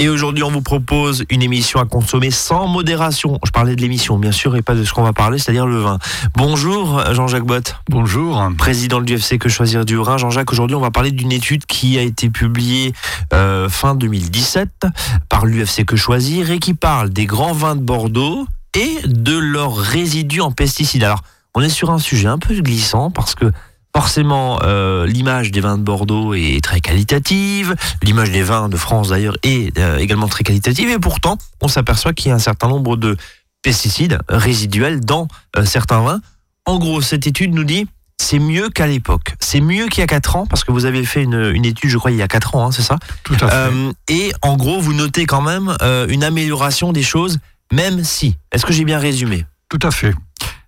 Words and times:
Et 0.00 0.08
aujourd'hui, 0.08 0.44
on 0.44 0.50
vous 0.52 0.62
propose 0.62 1.24
une 1.28 1.42
émission 1.42 1.80
à 1.80 1.84
consommer 1.84 2.30
sans 2.30 2.68
modération. 2.68 3.40
Je 3.44 3.50
parlais 3.50 3.74
de 3.74 3.80
l'émission, 3.80 4.16
bien 4.16 4.30
sûr, 4.30 4.54
et 4.54 4.62
pas 4.62 4.76
de 4.76 4.84
ce 4.84 4.92
qu'on 4.92 5.02
va 5.02 5.12
parler, 5.12 5.38
c'est-à-dire 5.38 5.66
le 5.66 5.78
vin. 5.78 5.98
Bonjour, 6.36 7.02
Jean-Jacques 7.12 7.44
Bott. 7.44 7.74
Bonjour. 7.88 8.48
Président 8.56 9.00
de 9.00 9.10
l'UFC 9.10 9.38
Que 9.38 9.48
Choisir 9.48 9.84
du 9.84 9.98
Rhin. 9.98 10.16
Jean-Jacques, 10.16 10.52
aujourd'hui, 10.52 10.76
on 10.76 10.80
va 10.80 10.92
parler 10.92 11.10
d'une 11.10 11.32
étude 11.32 11.66
qui 11.66 11.98
a 11.98 12.02
été 12.02 12.30
publiée 12.30 12.92
euh, 13.32 13.68
fin 13.68 13.96
2017 13.96 14.86
par 15.28 15.46
l'UFC 15.46 15.84
Que 15.84 15.96
Choisir 15.96 16.52
et 16.52 16.60
qui 16.60 16.74
parle 16.74 17.10
des 17.10 17.26
grands 17.26 17.52
vins 17.52 17.74
de 17.74 17.82
Bordeaux 17.82 18.46
et 18.74 19.00
de 19.04 19.36
leurs 19.36 19.76
résidus 19.76 20.42
en 20.42 20.52
pesticides. 20.52 21.02
Alors, 21.02 21.24
on 21.56 21.60
est 21.60 21.68
sur 21.68 21.90
un 21.90 21.98
sujet 21.98 22.28
un 22.28 22.38
peu 22.38 22.54
glissant 22.60 23.10
parce 23.10 23.34
que 23.34 23.50
Forcément, 23.98 24.60
euh, 24.62 25.08
l'image 25.08 25.50
des 25.50 25.60
vins 25.60 25.76
de 25.76 25.82
Bordeaux 25.82 26.32
est 26.32 26.62
très 26.62 26.80
qualitative, 26.80 27.74
l'image 28.04 28.30
des 28.30 28.44
vins 28.44 28.68
de 28.68 28.76
France 28.76 29.08
d'ailleurs 29.08 29.36
est 29.42 29.76
euh, 29.76 29.96
également 29.96 30.28
très 30.28 30.44
qualitative, 30.44 30.88
et 30.88 31.00
pourtant, 31.00 31.36
on 31.60 31.66
s'aperçoit 31.66 32.12
qu'il 32.12 32.28
y 32.28 32.30
a 32.30 32.36
un 32.36 32.38
certain 32.38 32.68
nombre 32.68 32.96
de 32.96 33.16
pesticides 33.60 34.20
résiduels 34.28 35.00
dans 35.00 35.26
euh, 35.56 35.64
certains 35.64 36.00
vins. 36.00 36.20
En 36.64 36.78
gros, 36.78 37.00
cette 37.00 37.26
étude 37.26 37.52
nous 37.52 37.64
dit 37.64 37.88
c'est 38.18 38.38
mieux 38.38 38.68
qu'à 38.68 38.86
l'époque. 38.86 39.34
C'est 39.40 39.60
mieux 39.60 39.88
qu'il 39.88 39.98
y 39.98 40.04
a 40.04 40.06
4 40.06 40.36
ans, 40.36 40.46
parce 40.46 40.62
que 40.62 40.70
vous 40.70 40.84
avez 40.84 41.04
fait 41.04 41.24
une, 41.24 41.64
étude, 41.64 41.90
je 41.90 41.98
crois, 41.98 42.12
il 42.12 42.18
y 42.18 42.22
a 42.22 42.28
4 42.28 42.54
ans, 42.54 42.68
hein, 42.68 42.70
c'est 42.70 42.82
ça 42.82 43.00
Tout 43.24 43.34
à 43.40 43.48
fait. 43.48 43.72
et 44.06 44.32
en 44.42 44.56
gros, 44.56 44.78
vous 44.78 44.92
notez 44.92 45.26
quand 45.26 45.42
même 45.42 45.76
une 46.08 46.22
amélioration 46.22 46.92
des 46.92 47.02
choses, 47.02 47.40
même 47.72 48.04
si. 48.04 48.36
Est-ce 48.52 48.64
que 48.64 48.72
j'ai 48.72 48.84
bien 48.84 49.00
résumé? 49.00 49.44
Tout 49.68 49.80
à 49.82 49.90
fait. 49.90 50.14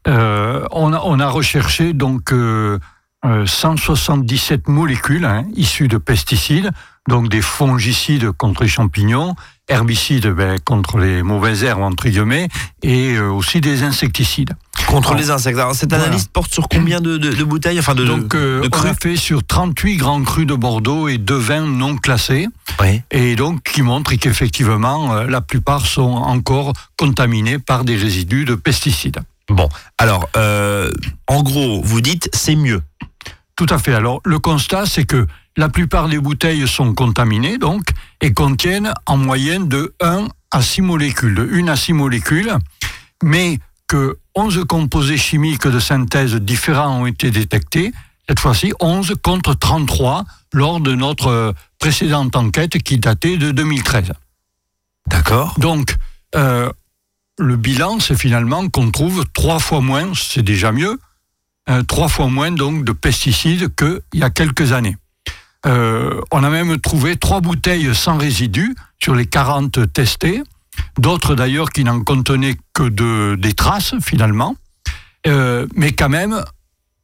on, 0.08 0.12
a, 0.92 1.00
on, 1.04 1.20
a, 1.20 1.28
recherché 1.28 1.92
donc 1.92 2.32
177 3.24 4.62
euh, 4.68 4.72
molécules 4.72 5.24
hein, 5.24 5.44
issues 5.54 5.88
de 5.88 5.98
pesticides, 5.98 6.70
donc 7.08 7.28
des 7.28 7.42
fongicides 7.42 8.30
contre 8.32 8.62
les 8.62 8.68
champignons, 8.68 9.34
herbicides 9.68 10.28
ben, 10.28 10.58
contre 10.64 10.98
les 10.98 11.22
mauvaises 11.22 11.64
herbes, 11.64 11.82
entre 11.82 12.08
guillemets, 12.08 12.48
et 12.82 13.16
euh, 13.16 13.30
aussi 13.30 13.60
des 13.60 13.82
insecticides. 13.82 14.54
Contre 14.86 15.14
les 15.14 15.30
insectes. 15.30 15.58
Alors, 15.58 15.74
cette 15.74 15.92
analyse 15.92 16.26
porte 16.26 16.52
sur 16.52 16.68
combien 16.68 17.00
de, 17.00 17.44
bouteilles 17.44 17.78
enfin 17.78 17.94
de, 17.94 18.04
Donc, 18.04 18.34
euh, 18.34 18.66
on 18.72 18.84
a 18.84 18.94
fait 18.94 19.16
sur 19.16 19.44
38 19.44 19.96
grands 19.96 20.22
crus 20.22 20.46
de 20.46 20.54
Bordeaux 20.54 21.06
et 21.06 21.18
deux 21.18 21.36
vins 21.36 21.66
non 21.66 21.96
classés. 21.96 22.48
Et 23.10 23.36
donc, 23.36 23.62
qui 23.62 23.82
montrent 23.82 24.14
qu'effectivement, 24.14 25.14
la 25.14 25.40
plupart 25.42 25.86
sont 25.86 26.02
encore 26.02 26.72
contaminés 26.96 27.58
par 27.58 27.84
des 27.84 27.96
résidus 27.96 28.46
de 28.46 28.54
pesticides. 28.54 29.20
Bon, 29.50 29.68
alors, 29.98 30.28
en 31.26 31.42
gros, 31.42 31.82
vous 31.82 32.00
dites 32.00 32.30
c'est 32.32 32.56
mieux. 32.56 32.82
Tout 33.56 33.66
à 33.68 33.78
fait. 33.78 33.92
Alors, 33.92 34.20
le 34.24 34.38
constat, 34.38 34.86
c'est 34.86 35.04
que 35.04 35.26
la 35.56 35.68
plupart 35.68 36.08
des 36.08 36.18
bouteilles 36.18 36.66
sont 36.66 36.94
contaminées, 36.94 37.58
donc, 37.58 37.82
et 38.22 38.32
contiennent 38.32 38.94
en 39.04 39.18
moyenne 39.18 39.68
de 39.68 39.94
1 40.00 40.28
à 40.50 40.62
6 40.62 40.80
molécules, 40.80 41.34
de 41.34 41.48
1 41.52 41.68
à 41.68 41.76
6 41.76 41.92
molécules, 41.92 42.52
mais 43.22 43.58
que 43.86 44.18
11 44.34 44.64
composés 44.66 45.18
chimiques 45.18 45.66
de 45.66 45.80
synthèse 45.80 46.36
différents 46.36 47.02
ont 47.02 47.06
été 47.06 47.30
détectés, 47.30 47.92
cette 48.28 48.40
fois-ci 48.40 48.72
11 48.80 49.16
contre 49.22 49.54
33 49.54 50.24
lors 50.54 50.80
de 50.80 50.94
notre 50.94 51.52
précédente 51.78 52.36
enquête 52.36 52.78
qui 52.82 52.98
datait 52.98 53.36
de 53.36 53.50
2013. 53.50 54.12
D'accord. 55.08 55.54
Donc, 55.58 55.96
euh, 56.36 56.70
le 57.40 57.56
bilan, 57.56 57.98
c'est 58.00 58.16
finalement 58.16 58.68
qu'on 58.68 58.90
trouve 58.90 59.24
trois 59.32 59.58
fois 59.58 59.80
moins, 59.80 60.12
c'est 60.14 60.42
déjà 60.42 60.72
mieux, 60.72 60.98
euh, 61.68 61.82
trois 61.82 62.08
fois 62.08 62.28
moins 62.28 62.52
donc 62.52 62.84
de 62.84 62.92
pesticides 62.92 63.74
qu'il 63.74 64.20
y 64.20 64.22
a 64.22 64.30
quelques 64.30 64.72
années. 64.72 64.96
Euh, 65.66 66.20
on 66.30 66.44
a 66.44 66.50
même 66.50 66.78
trouvé 66.78 67.16
trois 67.16 67.40
bouteilles 67.40 67.94
sans 67.94 68.16
résidus 68.16 68.74
sur 69.02 69.14
les 69.14 69.26
40 69.26 69.92
testées, 69.92 70.42
d'autres 70.98 71.34
d'ailleurs 71.34 71.70
qui 71.70 71.84
n'en 71.84 72.02
contenaient 72.02 72.56
que 72.72 72.84
de, 72.84 73.36
des 73.36 73.52
traces 73.52 73.94
finalement, 74.00 74.56
euh, 75.26 75.66
mais 75.74 75.92
quand 75.92 76.08
même 76.08 76.42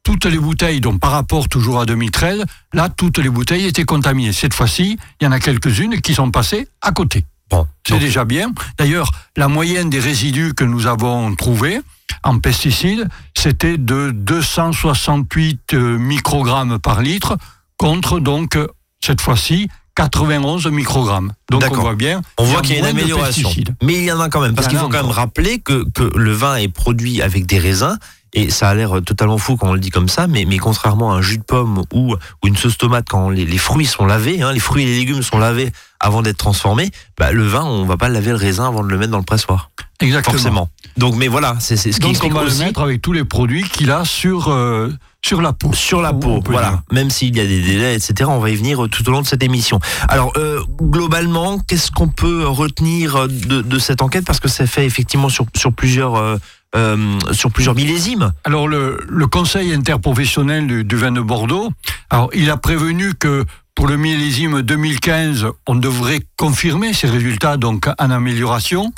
toutes 0.03 0.27
les 0.27 0.39
bouteilles, 0.39 0.81
donc 0.81 1.01
par 1.01 1.11
rapport 1.11 1.49
toujours 1.49 1.81
à 1.81 1.87
2013, 1.87 2.45
là 2.73 2.89
toutes 2.89 3.19
les 3.19 3.31
bouteilles 3.31 3.67
étaient 3.67 3.85
contaminées. 3.85 4.33
Cette 4.33 4.55
fois-ci, 4.55 4.99
il 5.21 5.25
y 5.25 5.27
en 5.27 5.33
a 5.33 5.41
quelques-unes 5.41 6.01
qui 6.01 6.15
sont 6.15 6.31
passées 6.31 6.69
à 6.81 6.93
côté. 6.93 7.25
Bon, 7.51 7.67
c'est 7.87 7.99
déjà 7.99 8.25
bien. 8.25 8.53
D'ailleurs, 8.79 9.11
la 9.37 9.49
moyenne 9.49 9.91
des 9.91 10.01
résidus 10.01 10.55
que 10.55 10.65
nous 10.65 10.87
avons 10.87 11.35
trouvés, 11.35 11.81
en 12.23 12.39
pesticides, 12.39 13.09
c'était 13.35 13.79
de 13.79 14.11
268 14.11 15.75
euh, 15.75 15.99
microgrammes 15.99 16.79
par 16.79 17.03
litre 17.03 17.37
contre 17.77 18.21
donc 18.21 18.59
cette 19.05 19.21
fois-ci 19.21 19.69
91 19.95 20.67
microgrammes. 20.67 21.33
Donc 21.51 21.65
on 21.71 21.75
voit 21.75 21.95
bien. 21.95 22.21
On 22.39 22.45
voit 22.45 22.61
qu'il 22.61 22.75
y 22.75 22.77
a 22.77 22.81
une 22.81 22.87
amélioration. 22.87 23.51
Mais 23.83 23.95
il 23.95 24.05
y 24.05 24.13
en 24.13 24.21
a 24.21 24.29
quand 24.29 24.41
même, 24.41 24.55
parce 24.55 24.69
qu'il 24.69 24.79
faut 24.79 24.89
quand 24.89 25.03
même 25.03 25.11
rappeler 25.11 25.59
que, 25.59 25.85
que 25.91 26.03
le 26.17 26.33
vin 26.33 26.57
est 26.57 26.69
produit 26.69 27.23
avec 27.23 27.47
des 27.47 27.59
raisins. 27.59 27.99
Et 28.37 28.51
ça 28.51 28.69
a 28.69 28.75
l'air 28.75 29.01
totalement 29.03 29.39
fou 29.39 29.57
quand 29.57 29.71
on 29.71 29.73
le 29.73 29.81
dit 29.81 29.89
comme 29.89 30.11
ça, 30.11 30.27
mais, 30.27 30.45
mais 30.45 30.59
contrairement 30.59 31.15
à 31.15 31.17
un 31.17 31.23
jus 31.23 31.39
de 31.39 31.43
pomme 31.43 31.83
ou, 31.95 32.15
ou 32.15 32.47
une 32.47 32.55
sauce 32.55 32.77
tomate, 32.77 33.07
quand 33.09 33.31
les, 33.31 33.47
fruits 33.57 33.87
sont 33.87 34.05
lavés, 34.05 34.43
hein, 34.43 34.53
les 34.53 34.61
fruits 34.61 34.83
et 34.83 34.87
les 34.87 34.99
légumes 34.99 35.23
sont 35.23 35.39
lavés 35.39 35.73
avant 36.01 36.21
d'être 36.21 36.37
transformés, 36.37 36.91
bah, 37.17 37.33
le 37.33 37.47
vin, 37.47 37.65
on 37.65 37.87
va 37.87 37.97
pas 37.97 38.11
laver 38.11 38.33
le 38.33 38.37
raisin 38.37 38.67
avant 38.67 38.83
de 38.83 38.89
le 38.89 38.99
mettre 38.99 39.11
dans 39.11 39.19
le 39.19 39.25
pressoir. 39.25 39.71
Exactement. 40.01 40.35
Forcément. 40.35 40.69
Donc, 40.99 41.17
mais 41.17 41.29
voilà, 41.29 41.57
c'est 41.61 41.77
ce 41.79 41.89
qui 41.89 42.01
Donc 42.01 42.17
on 42.23 42.29
va 42.29 42.45
le 42.45 42.55
mettre 42.59 42.81
avec 42.83 43.01
tous 43.01 43.13
les 43.13 43.25
produits 43.25 43.63
qu'il 43.63 43.91
a 43.91 44.05
sur 44.05 44.49
euh, 44.49 44.93
sur 45.23 45.41
la 45.41 45.55
peau. 45.55 45.73
Sur 45.73 46.03
la 46.03 46.13
peau, 46.13 46.43
voilà. 46.45 46.83
Même 46.93 47.09
s'il 47.09 47.35
y 47.35 47.41
a 47.41 47.47
des 47.47 47.61
délais, 47.63 47.95
etc. 47.97 48.29
On 48.31 48.39
va 48.39 48.51
y 48.51 48.57
venir 48.57 48.87
tout 48.91 49.09
au 49.09 49.13
long 49.13 49.23
de 49.23 49.27
cette 49.27 49.43
émission. 49.43 49.81
Alors, 50.09 50.33
euh, 50.37 50.63
globalement, 50.81 51.59
qu'est-ce 51.59 51.91
qu'on 51.91 52.09
peut 52.09 52.47
retenir 52.47 53.29
de, 53.29 53.63
de, 53.63 53.79
cette 53.79 54.03
enquête? 54.03 54.27
Parce 54.27 54.41
que 54.41 54.49
ça 54.49 54.67
fait 54.67 54.85
effectivement 54.85 55.31
sur 55.31 55.47
sur 55.55 55.73
plusieurs 55.73 56.17
euh, 56.17 56.37
euh 56.75 57.19
sur 57.33 57.51
plusieurs 57.51 57.75
millésimes. 57.75 58.33
Alors 58.45 58.69
le, 58.69 58.99
le 59.09 59.27
Conseil 59.27 59.73
interprofessionnel 59.73 60.67
du, 60.67 60.85
du, 60.85 60.97
vin 60.97 61.13
de 61.13 61.21
Bordeaux, 61.21 61.71
alors 62.11 62.31
il 62.35 62.51
a 62.51 62.57
prévenu 62.57 63.15
que 63.15 63.45
pour 63.75 63.87
le 63.87 63.97
millésime 63.97 64.63
2015, 64.63 65.47
on 65.67 65.75
devrait 65.75 66.21
confirmer 66.37 66.93
ces 66.93 67.09
résultats 67.09 67.57
donc 67.57 67.89
en 67.99 68.11
amélioration 68.11 68.93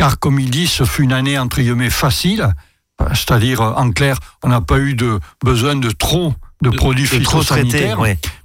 car 0.00 0.18
comme 0.18 0.40
il 0.40 0.48
dit, 0.50 0.66
ce 0.66 0.84
fut 0.84 1.02
une 1.02 1.12
année 1.12 1.38
entre 1.38 1.60
guillemets 1.60 1.90
facile, 1.90 2.54
c'est-à-dire 3.08 3.60
en 3.60 3.90
clair, 3.92 4.18
on 4.42 4.48
n'a 4.48 4.62
pas 4.62 4.78
eu 4.78 4.94
de 4.94 5.20
besoin 5.44 5.76
de 5.76 5.90
trop 5.90 6.32
de, 6.62 6.70
produits 6.70 7.06
phytosanitaires. 7.06 7.98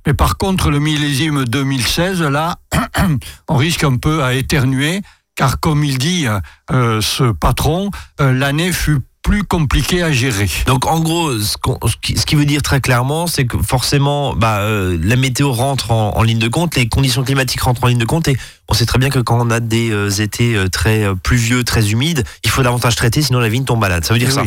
Mais 0.05 0.13
par 0.13 0.35
contre, 0.35 0.69
le 0.69 0.79
millésime 0.79 1.45
2016, 1.45 2.23
là, 2.23 2.57
on 3.47 3.55
risque 3.55 3.85
un 3.85 3.95
peu 3.95 4.21
à 4.21 4.33
éternuer, 4.33 5.01
car 5.35 5.59
comme 5.59 5.83
il 5.83 5.97
dit, 5.97 6.27
euh, 6.71 7.01
ce 7.01 7.31
patron, 7.31 7.91
euh, 8.21 8.31
l'année 8.31 8.71
fut 8.71 9.01
plus 9.25 9.43
compliqué 9.43 10.03
à 10.03 10.11
gérer. 10.11 10.47
Donc 10.67 10.85
en 10.85 10.99
gros, 10.99 11.35
ce, 11.39 11.55
qui, 11.99 12.35
veut 12.35 12.45
dire 12.45 12.61
très 12.61 12.79
clairement, 12.79 13.25
c'est 13.25 13.45
que 13.45 13.57
forcément, 13.57 14.35
bah, 14.35 14.59
euh, 14.59 14.99
la 15.01 15.15
météo 15.15 15.51
rentre 15.51 15.89
en, 15.89 16.21
ligne 16.21 16.37
de 16.37 16.47
compte, 16.47 16.75
les 16.75 16.87
conditions 16.87 17.23
climatiques 17.23 17.61
rentrent 17.61 17.83
en 17.85 17.87
ligne 17.87 17.97
de 17.97 18.05
compte, 18.05 18.27
et 18.27 18.37
on 18.69 18.75
sait 18.75 18.85
très 18.85 18.99
bien 18.99 19.09
que 19.09 19.17
quand 19.17 19.43
on 19.43 19.49
a 19.49 19.59
des 19.59 19.89
euh, 19.89 20.09
étés 20.11 20.55
euh, 20.55 20.69
très 20.69 21.07
pluvieux, 21.23 21.63
très 21.63 21.89
humides, 21.89 22.23
il 22.43 22.51
faut 22.51 22.61
davantage 22.61 22.95
traiter, 22.95 23.23
sinon 23.23 23.39
la 23.39 23.49
vigne 23.49 23.65
tombe 23.65 23.79
malade. 23.79 24.05
Ça 24.05 24.13
veut 24.13 24.19
dire 24.19 24.31
ça. 24.31 24.43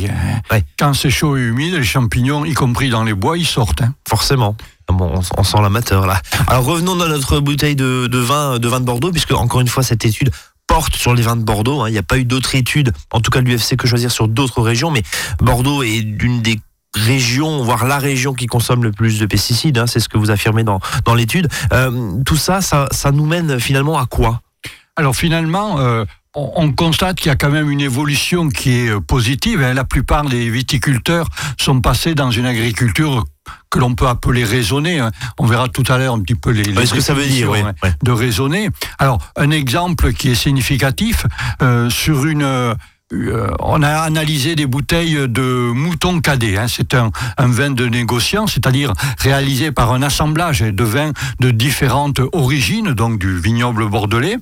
Quand 0.79 0.95
c'est 0.95 1.11
chaud 1.11 1.37
et 1.37 1.41
humide, 1.41 1.75
les 1.75 1.83
champignons, 1.83 2.45
y 2.45 2.55
compris 2.55 2.89
dans 2.89 3.03
les 3.03 3.15
bois, 3.15 3.37
ils 3.37 3.47
sortent. 3.47 3.83
Hein. 3.83 3.95
Forcément. 4.09 4.57
Bon, 4.89 5.21
on, 5.37 5.45
sent 5.45 5.59
l'amateur 5.61 6.07
là. 6.07 6.23
Alors 6.47 6.65
revenons 6.65 6.97
dans 6.97 7.09
notre 7.09 7.41
bouteille 7.41 7.77
de, 7.77 8.07
de, 8.07 8.19
vin, 8.19 8.59
de 8.59 8.69
vin 8.69 8.81
de 8.81 8.87
Bordeaux, 8.87 9.11
puisque 9.11 9.33
encore 9.33 9.61
une 9.61 9.69
fois 9.69 9.83
cette 9.83 10.07
étude 10.07 10.31
porte 10.69 10.95
sur 10.95 11.15
les 11.15 11.23
vins 11.23 11.35
de 11.35 11.43
Bordeaux. 11.43 11.81
Hein. 11.81 11.89
Il 11.89 11.93
n'y 11.93 11.99
a 11.99 12.05
pas 12.05 12.19
eu 12.19 12.25
d'autres 12.25 12.55
études, 12.55 12.93
en 13.11 13.21
tout 13.21 13.33
cas 13.33 13.41
l'UFC, 13.41 13.77
que 13.77 13.89
choisir 13.89 14.13
sur 14.13 14.29
d'autres 14.29 14.63
régions, 14.63 14.93
mais 14.93 15.03
Bordeaux 15.41 15.83
est 15.83 16.03
d'une 16.03 16.41
des 16.41 16.61
régions, 16.95 17.63
voire 17.65 17.87
la 17.87 17.99
région 17.99 18.33
qui 18.35 18.47
consomme 18.47 18.85
le 18.85 18.93
plus 18.93 19.19
de 19.19 19.27
pesticides, 19.27 19.79
hein. 19.79 19.87
c'est 19.87 20.01
ce 20.01 20.09
que 20.09 20.19
vous 20.19 20.31
affirmez 20.31 20.63
dans, 20.63 20.81
dans 21.05 21.15
l'étude. 21.15 21.49
Euh, 21.73 22.13
tout 22.25 22.37
ça, 22.37 22.61
ça, 22.61 22.89
ça, 22.93 23.11
nous 23.11 23.27
mène 23.27 23.59
finalement 23.59 23.99
à 23.99 24.07
quoi? 24.07 24.41
Alors 24.97 25.15
finalement, 25.15 25.79
euh, 25.79 26.05
on, 26.35 26.73
constate 26.73 27.17
qu'il 27.17 27.29
y 27.29 27.33
a 27.33 27.37
quand 27.37 27.51
même 27.51 27.71
une 27.71 27.81
évolution 27.81 28.49
qui 28.49 28.73
est 28.73 28.91
euh, 28.91 29.01
positive. 29.01 29.63
Hein. 29.63 29.75
La 29.75 29.85
plupart 29.85 30.25
des 30.25 30.51
viticulteurs 30.51 31.29
sont 31.59 31.81
passés 31.81 32.15
dans 32.15 32.31
une 32.31 32.47
agriculture 32.47 33.25
que 33.71 33.79
l'on 33.79 33.95
peut 33.95 34.09
appeler 34.09 34.45
raisonnée. 34.45 34.99
Hein. 34.99 35.11
On 35.39 35.47
verra 35.47 35.69
tout 35.69 35.85
à 35.89 35.99
l'heure 35.99 36.15
un 36.15 36.21
petit 36.21 36.35
peu 36.35 36.51
les, 36.51 36.65
ce 36.87 36.95
que 36.95 37.01
ça 37.01 37.15
veut 37.15 37.27
dire 37.27 37.53
hein, 37.53 37.73
de 38.03 38.13
raisonner. 38.13 38.71
Alors, 38.99 39.19
un 39.37 39.51
exemple 39.51 40.13
qui 40.13 40.31
est 40.31 40.35
significatif 40.35 41.27
euh, 41.63 41.91
sur 41.91 42.27
une 42.27 42.75
euh, 43.13 43.49
on 43.61 43.83
a 43.83 44.01
analysé 44.01 44.55
des 44.55 44.67
bouteilles 44.67 45.29
de 45.29 45.71
mouton 45.73 46.21
cadet. 46.21 46.59
Hein. 46.59 46.67
C'est 46.69 46.95
un, 46.95 47.11
vin 47.39 47.71
de 47.71 47.87
négociant, 47.87 48.47
c'est-à-dire 48.47 48.93
réalisé 49.19 49.73
par 49.73 49.93
un 49.93 50.03
assemblage 50.03 50.61
de 50.61 50.85
vins 50.85 51.13
de 51.41 51.51
différentes 51.51 52.21
origines, 52.33 52.93
donc 52.93 53.19
du 53.19 53.39
vignoble 53.39 53.89
bordelais. 53.89 54.37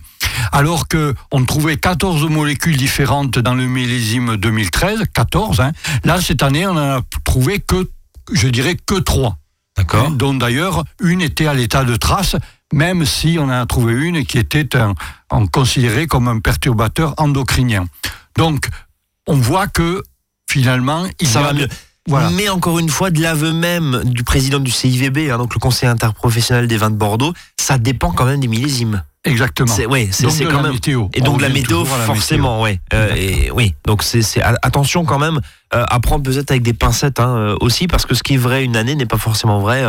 Alors 0.52 0.88
que 0.88 1.14
on 1.30 1.44
trouvait 1.44 1.76
14 1.76 2.28
molécules 2.28 2.76
différentes 2.76 3.38
dans 3.38 3.54
le 3.54 3.66
millésime 3.66 4.36
2013, 4.36 5.04
14. 5.12 5.62
Là, 6.04 6.20
cette 6.20 6.42
année, 6.42 6.66
on 6.66 6.74
n'en 6.74 6.98
a 6.98 7.00
trouvé 7.24 7.60
que 7.60 7.88
je 8.32 8.48
dirais 8.48 8.76
que 8.76 8.96
trois. 8.96 9.38
D'accord. 9.76 10.10
Dont 10.10 10.34
d'ailleurs 10.34 10.84
une 11.02 11.20
était 11.20 11.46
à 11.46 11.54
l'état 11.54 11.84
de 11.84 11.96
trace, 11.96 12.36
même 12.72 13.04
si 13.04 13.36
on 13.38 13.44
en 13.44 13.50
a 13.50 13.66
trouvé 13.66 13.92
une 13.94 14.24
qui 14.24 14.38
était 14.38 14.76
un, 14.76 14.94
considérée 15.48 16.06
comme 16.06 16.28
un 16.28 16.40
perturbateur 16.40 17.14
endocrinien. 17.18 17.86
Donc, 18.36 18.68
on 19.26 19.36
voit 19.36 19.66
que 19.66 20.02
finalement, 20.48 21.06
il 21.20 21.28
ça 21.28 21.42
va 21.42 21.52
mieux. 21.52 21.68
Mais 22.32 22.48
encore 22.48 22.78
une 22.78 22.88
fois, 22.88 23.10
de 23.10 23.20
l'aveu 23.20 23.52
même 23.52 24.02
du 24.04 24.22
président 24.22 24.60
du 24.60 24.70
CIVB, 24.70 25.30
hein, 25.30 25.38
donc 25.38 25.54
le 25.54 25.58
Conseil 25.58 25.88
interprofessionnel 25.88 26.68
des 26.68 26.76
vins 26.76 26.90
de 26.90 26.96
Bordeaux, 26.96 27.34
ça 27.58 27.78
dépend 27.78 28.12
quand 28.12 28.24
même 28.24 28.40
des 28.40 28.48
millésimes. 28.48 29.02
Exactement. 29.24 29.72
C'est 29.72 29.86
ouais, 29.86 30.08
c'est 30.12 30.44
quand 30.44 30.62
même 30.62 30.72
météo. 30.72 31.08
Et 31.14 31.20
donc 31.20 31.40
la 31.40 31.48
météo 31.48 31.84
forcément, 31.84 32.62
ouais. 32.62 32.80
Euh, 32.94 33.12
et 33.14 33.50
oui, 33.50 33.74
donc 33.84 34.02
c'est 34.02 34.40
attention 34.40 35.04
quand 35.04 35.18
même 35.18 35.40
à 35.70 36.00
prendre 36.00 36.22
peut-être 36.22 36.50
avec 36.50 36.62
des 36.62 36.72
pincettes 36.72 37.20
hein, 37.20 37.36
euh, 37.36 37.56
aussi 37.60 37.86
parce 37.86 38.06
que 38.06 38.14
ce 38.14 38.22
qui 38.22 38.34
est 38.34 38.38
vrai 38.38 38.64
une 38.64 38.76
année 38.76 38.94
n'est 38.94 39.06
pas 39.06 39.18
forcément 39.18 39.60
vrai 39.60 39.84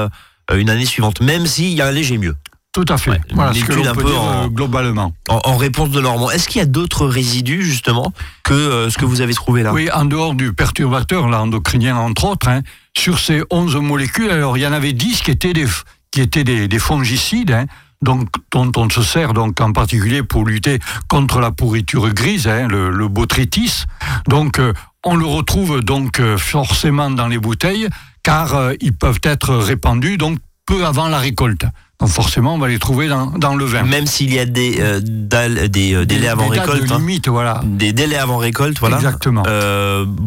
une 0.53 0.69
année 0.69 0.85
suivante, 0.85 1.21
même 1.21 1.45
s'il 1.45 1.73
y 1.73 1.81
a 1.81 1.87
un 1.87 1.91
léger 1.91 2.17
mieux. 2.17 2.35
Tout 2.73 2.85
à 2.89 2.97
fait. 2.97 3.19
voilà 3.33 3.53
ce 3.53 3.63
que 3.63 3.73
en, 4.15 4.47
globalement. 4.49 5.11
En, 5.29 5.57
réponse 5.57 5.89
de 5.89 5.99
Normand. 5.99 6.29
Est-ce 6.29 6.47
qu'il 6.47 6.59
y 6.59 6.61
a 6.61 6.67
d'autres 6.67 7.07
résidus 7.07 7.63
justement 7.63 8.13
que 8.43 8.87
ce 8.89 8.97
que 8.97 9.05
vous 9.05 9.21
avez 9.21 9.33
trouvé 9.33 9.63
là? 9.63 9.73
Oui, 9.73 9.89
en 9.91 10.05
dehors 10.05 10.35
du 10.35 10.53
perturbateur, 10.53 11.27
l'endocrinien 11.27 11.95
entre 11.95 12.25
autres, 12.25 12.47
hein, 12.47 12.61
sur 12.95 13.19
ces 13.19 13.41
11 13.49 13.77
molécules, 13.77 14.29
alors 14.29 14.57
il 14.57 14.61
y 14.61 14.67
en 14.67 14.73
avait 14.73 14.93
10 14.93 15.21
qui 15.21 15.31
étaient 15.31 15.53
des, 15.53 15.65
qui 16.11 16.21
étaient 16.21 16.43
des, 16.43 16.67
des 16.67 16.79
fongicides. 16.79 17.51
Hein, 17.51 17.65
donc, 18.01 18.29
dont 18.51 18.71
on 18.75 18.89
se 18.89 19.01
sert 19.01 19.33
donc 19.33 19.59
en 19.59 19.71
particulier 19.71 20.21
pour 20.21 20.45
lutter 20.45 20.79
contre 21.07 21.39
la 21.39 21.51
pourriture 21.51 22.13
grise, 22.13 22.47
hein, 22.47 22.67
le, 22.67 22.91
le, 22.91 23.07
botrytis. 23.07 23.85
Donc, 24.27 24.59
euh, 24.59 24.73
on 25.07 25.15
le 25.15 25.25
retrouve 25.25 25.81
donc 25.81 26.19
euh, 26.19 26.37
forcément 26.37 27.09
dans 27.09 27.27
les 27.27 27.37
bouteilles, 27.37 27.87
car 28.23 28.55
euh, 28.55 28.73
ils 28.81 28.93
peuvent 28.93 29.21
être 29.23 29.55
répandus 29.55 30.17
donc 30.17 30.37
peu 30.65 30.85
avant 30.85 31.07
la 31.07 31.17
récolte. 31.17 31.65
Donc 31.99 32.09
forcément, 32.09 32.53
on 32.53 32.59
va 32.59 32.67
les 32.67 32.77
trouver 32.77 33.07
dans, 33.07 33.27
dans 33.27 33.55
le 33.55 33.65
vin. 33.65 33.83
Même 33.83 34.05
s'il 34.05 34.31
y 34.31 34.37
a 34.37 34.45
des, 34.45 34.79
des, 35.01 36.05
délais 36.05 36.27
avant 36.27 36.47
récolte. 36.47 36.91
Hein. 36.91 36.99
limite, 36.99 37.27
voilà. 37.27 37.61
Des 37.63 37.91
délais 37.91 38.17
avant 38.17 38.37
récolte, 38.37 38.77
voilà. 38.79 38.97
Exactement. 38.97 39.43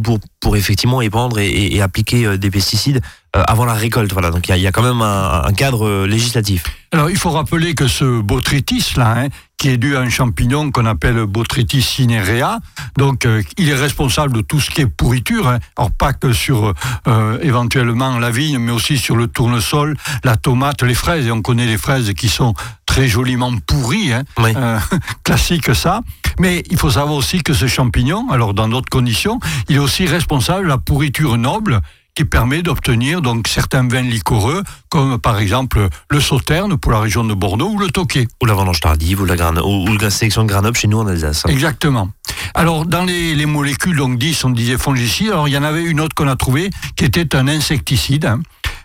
pour, 0.03 0.19
pour 0.41 0.57
effectivement 0.57 1.01
épandre 1.01 1.39
et, 1.39 1.77
et, 1.77 1.81
appliquer 1.81 2.39
des 2.39 2.51
pesticides 2.51 3.01
avant 3.33 3.65
la 3.65 3.75
récolte. 3.75 4.13
Voilà. 4.13 4.31
Donc 4.31 4.49
il 4.49 4.57
y, 4.57 4.61
y, 4.61 4.67
a 4.67 4.73
quand 4.73 4.83
même 4.83 5.03
un, 5.03 5.43
un 5.45 5.53
cadre 5.53 6.07
législatif. 6.07 6.65
Alors, 6.93 7.09
il 7.09 7.17
faut 7.17 7.31
rappeler 7.31 7.75
que 7.75 7.87
ce 7.87 8.21
botrytis, 8.21 8.95
là, 8.97 9.15
hein, 9.17 9.29
qui 9.61 9.69
est 9.69 9.77
dû 9.77 9.95
à 9.95 10.01
un 10.01 10.09
champignon 10.09 10.73
qu'on 10.73 10.87
appelle 10.87 11.27
Botrytis 11.27 11.83
cinerea, 11.83 12.59
donc 12.97 13.27
euh, 13.27 13.43
il 13.59 13.69
est 13.69 13.75
responsable 13.75 14.33
de 14.33 14.41
tout 14.41 14.59
ce 14.59 14.71
qui 14.71 14.81
est 14.81 14.87
pourriture, 14.87 15.47
hein. 15.47 15.59
alors 15.77 15.91
pas 15.91 16.15
que 16.15 16.33
sur 16.33 16.73
euh, 17.07 17.39
éventuellement 17.43 18.19
la 18.19 18.31
vigne, 18.31 18.59
mais 18.59 18.73
aussi 18.73 18.97
sur 18.97 19.17
le 19.17 19.29
tournesol, 19.29 19.97
la 20.25 20.37
tomate, 20.37 20.83
les 20.83 20.95
fraises, 20.95 21.27
et 21.27 21.31
on 21.31 21.43
connaît 21.43 21.67
les 21.67 21.77
fraises 21.77 22.13
qui 22.15 22.29
sont 22.29 22.55
très 22.87 23.07
joliment 23.07 23.53
pourries, 23.67 24.15
hein, 24.15 24.25
euh, 24.39 24.79
classique 25.25 25.75
ça. 25.75 26.01
Mais 26.41 26.65
il 26.71 26.79
faut 26.79 26.91
savoir 26.91 27.15
aussi 27.15 27.43
que 27.43 27.53
ce 27.53 27.67
champignon, 27.67 28.31
alors 28.31 28.55
dans 28.55 28.67
d'autres 28.67 28.89
conditions, 28.89 29.41
il 29.69 29.77
est 29.77 29.81
aussi 29.81 30.07
responsable 30.07 30.65
de 30.65 30.69
la 30.69 30.79
pourriture 30.79 31.37
noble 31.37 31.83
qui 32.21 32.27
permet 32.27 32.61
d'obtenir 32.61 33.23
donc 33.23 33.49
certains 33.49 33.89
vins 33.89 34.03
liquoreux, 34.03 34.63
comme 34.91 35.19
par 35.19 35.39
exemple 35.39 35.89
le 36.11 36.21
Sauterne 36.21 36.77
pour 36.77 36.93
la 36.93 37.01
région 37.01 37.25
de 37.25 37.33
Bordeaux 37.33 37.71
ou 37.71 37.79
le 37.79 37.89
Tokay. 37.89 38.29
Ou 38.43 38.47
la 38.47 38.53
vendange 38.53 38.81
tardive 38.81 39.23
ou 39.23 39.25
la, 39.25 39.65
ou, 39.65 39.97
la 39.97 40.11
sélection 40.11 40.43
de 40.43 40.49
Grenoble 40.49 40.77
chez 40.77 40.87
nous 40.87 40.99
en 40.99 41.07
Alsace. 41.07 41.45
Exactement. 41.49 42.11
Alors 42.53 42.85
dans 42.85 43.05
les, 43.05 43.47
molécules, 43.47 43.97
donc 43.97 44.19
10, 44.19 44.45
on 44.45 44.51
disait 44.51 44.77
fongicides, 44.77 45.29
alors 45.29 45.49
il 45.49 45.53
y 45.53 45.57
en 45.57 45.63
avait 45.63 45.83
une 45.83 45.99
autre 45.99 46.15
qu'on 46.15 46.29
a 46.29 46.37
trouvée 46.37 46.69
qui 46.95 47.07
était 47.07 47.35
un 47.35 47.49
insecticide. 47.49 48.27
Hein. 48.27 48.41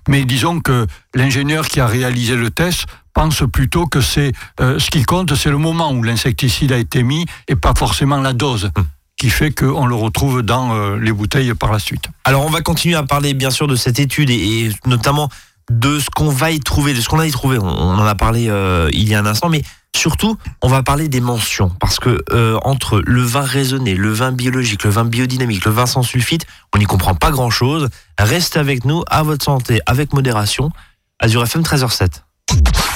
Mais 0.08 0.24
disons 0.24 0.62
que 0.62 0.88
l'ingénieur 1.14 1.68
qui 1.68 1.82
a 1.82 1.88
réalisé 1.88 2.38
le 2.38 2.52
test 2.52 2.86
pense 3.14 3.44
plutôt 3.52 3.86
que 3.86 4.00
c'est 4.00 4.32
euh, 4.62 4.80
ce 4.80 4.90
qui 4.90 5.04
compte, 5.04 5.36
c'est 5.36 5.50
le 5.50 5.58
moment 5.58 5.92
où 5.92 6.04
l'insecticide 6.04 6.72
a 6.72 6.78
été 6.78 7.04
mis 7.04 7.26
et 7.50 7.58
pas 7.58 7.74
forcément 7.76 8.22
la 8.22 8.32
dose. 8.32 8.72
Hum 8.78 8.86
qui 9.18 9.30
fait 9.30 9.52
qu'on 9.52 9.86
le 9.86 9.96
retrouve 9.96 10.42
dans 10.42 10.74
euh, 10.74 10.98
les 10.98 11.12
bouteilles 11.12 11.54
par 11.54 11.72
la 11.72 11.80
suite. 11.80 12.10
Alors 12.24 12.46
on 12.46 12.50
va 12.50 12.62
continuer 12.62 12.96
à 12.96 13.04
parler 13.04 13.34
bien 13.34 13.50
sûr 13.50 13.68
de 13.68 13.76
cette 13.76 14.00
étude 14.00 14.30
et, 14.30 14.72
notamment 14.86 15.30
de 15.72 16.00
ce 16.00 16.10
qu'on 16.10 16.30
va 16.30 16.52
y 16.52 16.60
trouver, 16.60 16.94
de 16.94 17.02
ce 17.02 17.10
qu'on 17.10 17.20
a 17.20 17.26
y 17.26 17.32
trouvé. 17.32 17.58
On, 17.58 17.66
en 17.66 18.06
a 18.06 18.16
parlé 18.16 18.50
euh, 18.50 18.90
il 18.94 19.08
y 19.08 19.16
a 19.16 19.20
un 19.20 19.26
instant, 19.26 19.50
mais 19.50 19.64
surtout 19.96 20.38
on 20.62 20.68
va 20.68 20.84
parler 20.84 21.08
des 21.08 21.22
mentions 21.22 21.70
parce 21.80 22.00
que 22.00 22.24
euh, 22.32 22.60
entre 22.64 23.02
le 23.06 23.22
vin 23.22 23.42
raisonné, 23.42 23.96
le 23.96 24.12
vin 24.12 24.32
biologique, 24.32 24.84
le 24.84 24.90
vin 24.90 25.06
biodynamique, 25.06 25.66
le 25.66 25.72
vin 25.72 25.86
sans 25.86 26.04
sulfite, 26.04 26.46
on 26.74 26.78
n'y 26.78 26.86
comprend 26.86 27.16
pas 27.16 27.32
grand 27.32 27.50
chose. 27.50 27.90
Restez 28.20 28.60
avec 28.60 28.86
nous, 28.86 29.04
à 29.08 29.24
votre 29.24 29.46
santé, 29.46 29.80
avec 29.86 30.14
modération. 30.14 30.72
Azure 31.20 31.44
FM 31.44 31.62
13h07. 31.62 32.85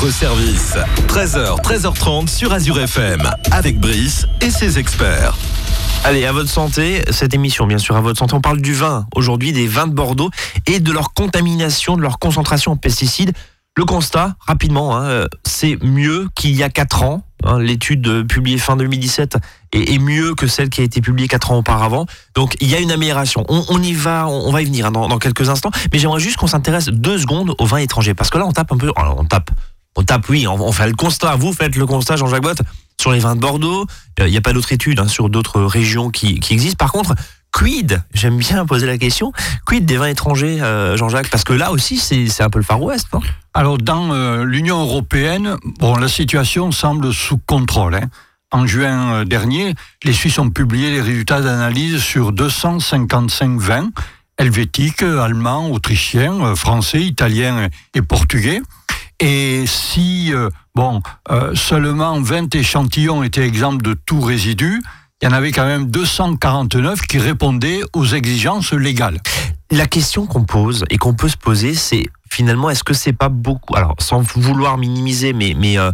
Votre 0.00 0.14
service. 0.14 0.76
13h, 1.08 1.60
13h30 1.62 2.28
sur 2.28 2.54
Azure 2.54 2.80
FM, 2.80 3.20
avec 3.50 3.78
Brice 3.78 4.26
et 4.40 4.50
ses 4.50 4.78
experts. 4.78 5.36
Allez, 6.04 6.24
à 6.24 6.32
votre 6.32 6.48
santé, 6.48 7.02
cette 7.10 7.34
émission, 7.34 7.66
bien 7.66 7.76
sûr, 7.76 7.96
à 7.96 8.00
votre 8.00 8.18
santé. 8.18 8.34
On 8.34 8.40
parle 8.40 8.62
du 8.62 8.72
vin, 8.72 9.06
aujourd'hui, 9.14 9.52
des 9.52 9.66
vins 9.66 9.86
de 9.86 9.92
Bordeaux 9.92 10.30
et 10.66 10.80
de 10.80 10.90
leur 10.90 11.12
contamination, 11.12 11.96
de 11.96 12.02
leur 12.02 12.18
concentration 12.18 12.72
en 12.72 12.76
pesticides. 12.76 13.32
Le 13.76 13.84
constat, 13.84 14.36
rapidement, 14.46 14.96
hein, 14.96 15.04
euh, 15.04 15.26
c'est 15.44 15.76
mieux 15.82 16.28
qu'il 16.34 16.56
y 16.56 16.62
a 16.62 16.70
4 16.70 17.02
ans. 17.02 17.22
Hein, 17.44 17.58
L'étude 17.58 18.06
euh, 18.08 18.24
publiée 18.24 18.58
fin 18.58 18.76
2017 18.76 19.36
est, 19.72 19.98
mieux 19.98 20.34
que 20.34 20.46
celle 20.46 20.70
qui 20.70 20.80
a 20.80 20.84
été 20.84 21.00
publiée 21.00 21.28
4 21.28 21.52
ans 21.52 21.58
auparavant. 21.58 22.06
Donc 22.34 22.56
il 22.60 22.68
y 22.68 22.74
a 22.74 22.80
une 22.80 22.90
amélioration. 22.90 23.44
On, 23.48 23.82
y 23.82 23.92
va, 23.92 24.26
on, 24.28 24.50
va 24.50 24.62
y 24.62 24.64
venir 24.64 24.86
hein, 24.86 24.90
dans, 24.90 25.08
dans, 25.08 25.18
quelques 25.18 25.50
instants. 25.50 25.70
Mais 25.92 25.98
j'aimerais 25.98 26.20
juste 26.20 26.36
qu'on 26.36 26.46
s'intéresse 26.46 26.86
deux 26.86 27.18
secondes 27.18 27.54
aux 27.58 27.66
vins 27.66 27.78
étrangers. 27.78 28.14
Parce 28.14 28.30
que 28.30 28.38
là, 28.38 28.46
on 28.46 28.52
tape 28.52 28.72
un 28.72 28.78
peu. 28.78 28.92
Alors, 28.96 29.16
on 29.18 29.24
tape. 29.24 29.50
On 29.96 30.02
tape, 30.02 30.28
oui, 30.28 30.46
on, 30.46 30.72
fait 30.72 30.88
le 30.88 30.94
constat. 30.94 31.36
Vous 31.36 31.52
faites 31.52 31.76
le 31.76 31.84
constat, 31.84 32.16
Jean-Jacques 32.16 32.42
Bott, 32.42 32.62
sur 33.00 33.10
les 33.10 33.18
vins 33.18 33.34
de 33.34 33.40
Bordeaux. 33.40 33.86
Il 34.18 34.26
n'y 34.26 34.36
a 34.36 34.40
pas 34.40 34.52
d'autres 34.52 34.72
études 34.72 35.00
hein, 35.00 35.08
sur 35.08 35.28
d'autres 35.28 35.62
régions 35.62 36.10
qui, 36.10 36.40
existent. 36.50 36.76
Par 36.78 36.92
contre, 36.92 37.14
quid 37.52 38.02
J'aime 38.14 38.38
bien 38.38 38.64
poser 38.66 38.86
la 38.86 38.98
question. 38.98 39.32
Quid 39.66 39.84
des 39.84 39.96
vins 39.96 40.06
étrangers, 40.06 40.62
euh, 40.62 40.96
Jean-Jacques? 40.96 41.28
Parce 41.30 41.42
que 41.42 41.52
là 41.52 41.72
aussi, 41.72 41.98
c'est 41.98 42.42
un 42.42 42.50
peu 42.50 42.60
le 42.60 42.64
Far 42.64 42.80
West, 42.80 43.08
Alors, 43.52 43.78
dans 43.78 44.12
euh, 44.12 44.44
l'Union 44.44 44.80
européenne, 44.80 45.56
bon, 45.80 45.96
la 45.96 46.08
situation 46.08 46.70
semble 46.70 47.12
sous 47.12 47.38
contrôle. 47.38 47.96
Hein. 47.96 48.08
En 48.52 48.66
juin 48.66 49.12
euh, 49.12 49.24
dernier, 49.24 49.74
les 50.04 50.12
Suisses 50.12 50.38
ont 50.38 50.50
publié 50.50 50.90
les 50.90 51.00
résultats 51.00 51.40
d'analyse 51.40 51.98
sur 51.98 52.32
255 52.32 53.58
vins 53.58 53.90
helvétiques, 54.38 55.02
allemands, 55.02 55.70
autrichiens, 55.70 56.54
français, 56.54 57.02
italiens 57.02 57.68
et 57.94 58.00
portugais. 58.00 58.62
Et 59.20 59.64
si 59.66 60.32
euh, 60.32 60.48
bon, 60.74 61.02
euh, 61.30 61.54
seulement 61.54 62.20
20 62.20 62.54
échantillons 62.54 63.22
étaient 63.22 63.46
exempts 63.46 63.74
de 63.74 63.94
tout 63.94 64.20
résidu, 64.20 64.82
il 65.20 65.26
y 65.26 65.28
en 65.28 65.32
avait 65.34 65.52
quand 65.52 65.66
même 65.66 65.90
249 65.90 67.02
qui 67.02 67.18
répondaient 67.18 67.80
aux 67.92 68.06
exigences 68.06 68.72
légales. 68.72 69.20
La 69.70 69.86
question 69.86 70.26
qu'on 70.26 70.44
pose 70.44 70.84
et 70.88 70.96
qu'on 70.96 71.14
peut 71.14 71.28
se 71.28 71.36
poser, 71.36 71.74
c'est 71.74 72.06
finalement, 72.30 72.70
est-ce 72.70 72.82
que 72.82 72.94
c'est 72.94 73.12
pas 73.12 73.28
beaucoup 73.28 73.76
Alors, 73.76 73.94
sans 74.00 74.20
vouloir 74.20 74.78
minimiser, 74.78 75.34
mais, 75.34 75.54
mais 75.56 75.78
euh, 75.78 75.92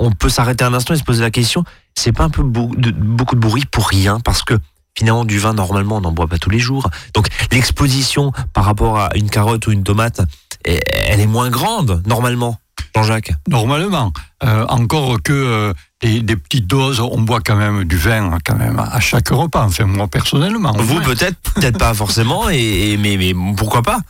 on 0.00 0.10
peut 0.10 0.28
s'arrêter 0.28 0.64
un 0.64 0.74
instant 0.74 0.94
et 0.94 0.98
se 0.98 1.04
poser 1.04 1.22
la 1.22 1.30
question 1.30 1.64
c'est 1.94 2.12
pas 2.12 2.24
un 2.24 2.30
peu 2.30 2.42
beaucoup 2.42 2.76
de, 2.76 2.90
beaucoup 2.90 3.34
de 3.34 3.40
bruit 3.40 3.64
pour 3.70 3.88
rien 3.88 4.20
Parce 4.20 4.42
que 4.42 4.54
finalement, 4.96 5.24
du 5.24 5.38
vin, 5.38 5.54
normalement, 5.54 5.96
on 5.96 6.00
n'en 6.00 6.12
boit 6.12 6.28
pas 6.28 6.38
tous 6.38 6.50
les 6.50 6.58
jours. 6.58 6.88
Donc, 7.14 7.28
l'exposition 7.50 8.32
par 8.52 8.64
rapport 8.64 8.98
à 8.98 9.10
une 9.16 9.28
carotte 9.28 9.66
ou 9.66 9.72
une 9.72 9.82
tomate, 9.82 10.20
elle 10.64 11.20
est 11.20 11.26
moins 11.26 11.50
grande, 11.50 12.02
normalement. 12.06 12.58
Jean-Jacques 12.94 13.32
Normalement. 13.48 14.12
Euh, 14.44 14.66
encore 14.68 15.22
que 15.22 15.32
euh, 15.32 15.72
des, 16.02 16.20
des, 16.20 16.36
petites 16.36 16.66
doses, 16.66 17.00
on 17.00 17.20
boit 17.20 17.40
quand 17.40 17.56
même 17.56 17.84
du 17.84 17.96
vin 17.96 18.38
quand 18.44 18.56
même 18.56 18.78
à 18.78 19.00
chaque 19.00 19.28
repas. 19.28 19.64
Enfin, 19.64 19.86
moi 19.86 20.06
personnellement. 20.06 20.72
Vous 20.78 21.00
peut-être, 21.00 21.38
peut-être 21.54 21.78
pas 21.78 21.94
forcément, 21.94 22.48
et, 22.50 22.92
et, 22.92 22.96
mais, 22.96 23.16
mais 23.16 23.34
pourquoi 23.56 23.82
pas 23.82 24.00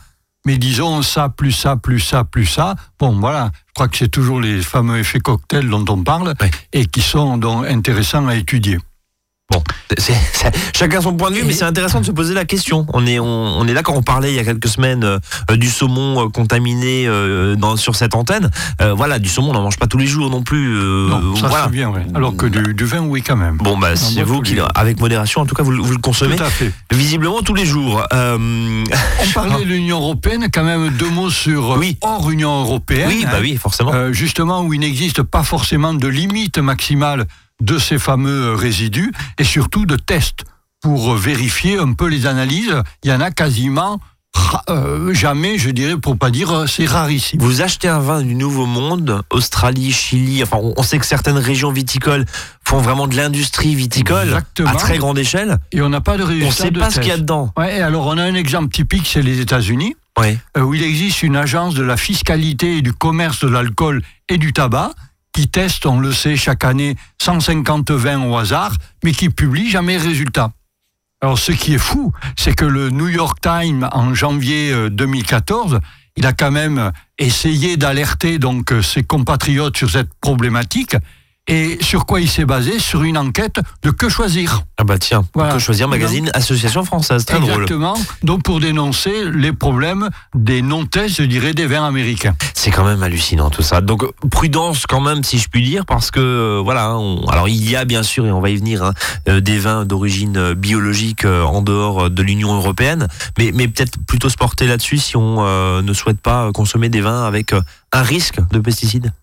mais 0.45 0.57
disons 0.57 1.01
ça, 1.01 1.29
plus 1.29 1.51
ça, 1.51 1.75
plus 1.75 1.99
ça, 1.99 2.23
plus 2.23 2.45
ça. 2.45 2.75
Bon, 2.99 3.19
voilà, 3.19 3.49
je 3.67 3.73
crois 3.73 3.87
que 3.87 3.97
c'est 3.97 4.09
toujours 4.09 4.39
les 4.39 4.61
fameux 4.61 4.99
effets 4.99 5.19
cocktails 5.19 5.67
dont 5.67 5.83
on 5.89 6.03
parle 6.03 6.35
et 6.71 6.85
qui 6.85 7.01
sont 7.01 7.37
donc 7.37 7.65
intéressants 7.65 8.27
à 8.27 8.35
étudier. 8.35 8.77
Bon, 9.51 9.61
c 9.95 10.11
est, 10.11 10.15
c 10.15 10.47
est, 10.47 10.75
chacun 10.75 11.01
son 11.01 11.13
point 11.13 11.29
de 11.29 11.35
vue, 11.35 11.43
mais 11.45 11.53
c'est 11.53 11.65
intéressant 11.65 12.01
de 12.01 12.05
se 12.05 12.11
poser 12.11 12.33
la 12.33 12.45
question. 12.45 12.87
On 12.93 13.05
est, 13.05 13.19
on, 13.19 13.25
on 13.27 13.67
est 13.67 13.73
là 13.73 13.83
quand 13.83 13.93
on 13.93 14.01
parlait 14.01 14.31
il 14.31 14.35
y 14.35 14.39
a 14.39 14.43
quelques 14.43 14.67
semaines 14.67 15.03
euh, 15.03 15.55
du 15.55 15.69
saumon 15.69 16.25
euh, 16.25 16.29
contaminé 16.29 17.05
euh, 17.07 17.55
dans, 17.55 17.77
sur 17.77 17.95
cette 17.95 18.15
antenne. 18.15 18.49
Voilà, 18.95 19.19
du 19.19 19.29
saumon, 19.29 19.51
on 19.51 19.53
n'en 19.53 19.61
mange 19.61 19.77
pas 19.77 19.85
tous 19.85 19.97
les 19.97 20.07
jours 20.07 20.29
non 20.31 20.41
plus. 20.41 20.73
non, 20.73 21.35
ça 21.35 21.47
voilà. 21.47 21.67
bien, 21.67 21.89
ouais. 21.89 22.05
Alors 22.15 22.35
que 22.35 22.47
du, 22.47 22.73
du, 22.73 22.85
vin, 22.85 23.01
oui, 23.01 23.21
quand 23.21 23.35
même. 23.35 23.57
Bon, 23.57 23.77
bah, 23.77 23.95
c'est 23.95 24.23
vous 24.23 24.41
qui, 24.41 24.57
avec 24.73 24.99
modération, 24.99 25.41
en 25.41 25.45
tout 25.45 25.53
cas, 25.53 25.63
vous, 25.63 25.71
vous, 25.83 25.91
le 25.91 25.99
consommez. 25.99 26.35
Tout 26.35 26.43
à 26.43 26.49
fait. 26.49 26.71
Visiblement 26.91 27.41
tous 27.41 27.53
les 27.53 27.65
jours. 27.65 28.03
on 28.11 28.83
parlait 29.33 29.59
de 29.63 29.69
l'Union 29.69 29.99
européenne, 29.99 30.47
quand 30.51 30.63
même 30.63 30.89
deux 30.89 31.09
mots 31.09 31.29
sur 31.29 31.77
oui. 31.77 31.97
hors 32.01 32.29
Union 32.31 32.61
européenne. 32.61 33.07
Oui, 33.09 33.25
bah 33.25 33.37
oui, 33.41 33.57
forcément. 33.57 34.11
justement, 34.11 34.63
où 34.63 34.73
il 34.73 34.79
n'existe 34.79 35.21
pas 35.21 35.43
forcément 35.43 35.93
de 35.93 36.07
limite 36.07 36.57
maximale 36.57 37.27
de 37.61 37.77
ces 37.77 37.99
fameux 37.99 38.53
résidus 38.53 39.11
et 39.37 39.43
surtout 39.43 39.85
de 39.85 39.95
tests 39.95 40.43
pour 40.81 41.15
vérifier 41.15 41.77
un 41.77 41.93
peu 41.93 42.07
les 42.07 42.27
analyses. 42.27 42.75
Il 43.03 43.09
y 43.09 43.13
en 43.13 43.21
a 43.21 43.31
quasiment 43.31 43.99
euh, 44.69 45.13
jamais, 45.13 45.57
je 45.57 45.69
dirais, 45.69 45.97
pour 45.97 46.17
pas 46.17 46.29
dire 46.29 46.65
c'est 46.67 46.85
rarissime. 46.85 47.39
Vous 47.41 47.61
achetez 47.61 47.87
un 47.87 47.99
vin 47.99 48.21
du 48.21 48.35
Nouveau 48.35 48.65
Monde, 48.65 49.21
Australie, 49.29 49.91
Chili, 49.91 50.43
enfin 50.43 50.57
on 50.61 50.83
sait 50.83 50.99
que 50.99 51.05
certaines 51.05 51.37
régions 51.37 51.71
viticoles 51.71 52.25
font 52.63 52.79
vraiment 52.79 53.07
de 53.07 53.15
l'industrie 53.15 53.75
viticole 53.75 54.27
Exactement. 54.27 54.69
à 54.69 54.75
très 54.75 54.97
grande 54.97 55.17
échelle. 55.17 55.57
Et 55.71 55.81
on 55.81 55.89
n'a 55.89 56.01
pas 56.01 56.17
de 56.17 56.23
résultat. 56.23 56.45
On 56.45 56.49
ne 56.49 56.53
sait 56.53 56.71
pas 56.71 56.89
ce 56.89 56.99
qu'il 56.99 57.09
y 57.09 57.13
a 57.13 57.17
dedans. 57.17 57.53
Ouais, 57.57 57.81
alors 57.81 58.07
on 58.07 58.17
a 58.17 58.23
un 58.23 58.35
exemple 58.35 58.73
typique, 58.73 59.07
c'est 59.07 59.21
les 59.21 59.39
États-Unis, 59.39 59.95
euh, 60.19 60.61
où 60.61 60.73
il 60.73 60.83
existe 60.83 61.23
une 61.23 61.35
agence 61.35 61.73
de 61.73 61.83
la 61.83 61.97
fiscalité 61.97 62.77
et 62.77 62.81
du 62.81 62.93
commerce 62.93 63.43
de 63.43 63.49
l'alcool 63.49 64.01
et 64.29 64.37
du 64.37 64.53
tabac 64.53 64.91
qui 65.35 65.49
teste, 65.49 65.85
on 65.85 65.99
le 65.99 66.13
sait, 66.13 66.37
chaque 66.37 66.63
année 66.63 66.95
150 67.21 67.91
vins 67.91 68.23
au 68.25 68.37
hasard, 68.37 68.71
mais 69.03 69.11
qui 69.11 69.29
publie 69.29 69.69
jamais 69.69 69.97
résultat. 69.97 70.51
Alors 71.19 71.37
ce 71.37 71.51
qui 71.51 71.73
est 71.73 71.77
fou, 71.77 72.13
c'est 72.37 72.55
que 72.55 72.63
le 72.63 72.89
New 72.89 73.09
York 73.09 73.39
Times, 73.41 73.89
en 73.91 74.13
janvier 74.13 74.89
2014, 74.89 75.81
il 76.15 76.25
a 76.25 76.31
quand 76.31 76.51
même 76.51 76.93
essayé 77.19 77.75
d'alerter 77.75 78.39
donc 78.39 78.73
ses 78.81 79.03
compatriotes 79.03 79.75
sur 79.75 79.89
cette 79.89 80.13
problématique. 80.21 80.95
Et 81.47 81.77
sur 81.79 82.07
quoi 82.07 82.21
il 82.21 82.29
s'est 82.29 82.45
basé 82.45 82.79
Sur 82.79 83.03
une 83.03 83.19
enquête 83.19 83.59
de 83.83 83.91
Que 83.91 84.09
choisir. 84.09 84.63
Ah 84.77 84.83
bah 84.83 84.97
tiens, 84.97 85.23
voilà. 85.35 85.53
Que 85.53 85.59
choisir, 85.59 85.87
magazine 85.87 86.25
Donc, 86.25 86.35
Association 86.35 86.83
française, 86.83 87.23
très 87.23 87.37
exactement, 87.37 87.93
drôle. 87.93 88.05
donc 88.23 88.43
pour 88.43 88.59
dénoncer 88.59 89.25
les 89.31 89.53
problèmes 89.53 90.09
des 90.33 90.63
non-tests, 90.63 91.17
je 91.17 91.23
dirais, 91.23 91.53
des 91.53 91.67
vins 91.67 91.85
américains. 91.85 92.35
C'est 92.55 92.71
quand 92.71 92.83
même 92.83 93.03
hallucinant 93.03 93.51
tout 93.51 93.61
ça. 93.61 93.81
Donc 93.81 94.03
prudence 94.31 94.87
quand 94.87 95.01
même, 95.01 95.23
si 95.23 95.37
je 95.37 95.47
puis 95.47 95.63
dire, 95.63 95.85
parce 95.85 96.09
que 96.09 96.19
euh, 96.19 96.61
voilà, 96.63 96.97
on, 96.97 97.27
alors 97.27 97.47
il 97.47 97.69
y 97.69 97.75
a 97.75 97.85
bien 97.85 98.01
sûr, 98.01 98.25
et 98.25 98.31
on 98.31 98.41
va 98.41 98.49
y 98.49 98.57
venir, 98.57 98.83
hein, 98.83 98.93
euh, 99.29 99.39
des 99.39 99.59
vins 99.59 99.85
d'origine 99.85 100.53
biologique 100.53 101.25
euh, 101.25 101.43
en 101.43 101.61
dehors 101.61 102.09
de 102.09 102.21
l'Union 102.23 102.55
européenne, 102.55 103.07
mais, 103.37 103.51
mais 103.53 103.67
peut-être 103.67 103.99
plutôt 104.07 104.29
se 104.29 104.37
porter 104.37 104.65
là-dessus 104.65 104.97
si 104.97 105.15
on 105.15 105.45
euh, 105.45 105.83
ne 105.83 105.93
souhaite 105.93 106.19
pas 106.19 106.51
consommer 106.53 106.89
des 106.89 107.01
vins 107.01 107.23
avec 107.23 107.53
un 107.53 108.01
risque 108.01 108.39
de 108.51 108.59
pesticides. 108.59 109.13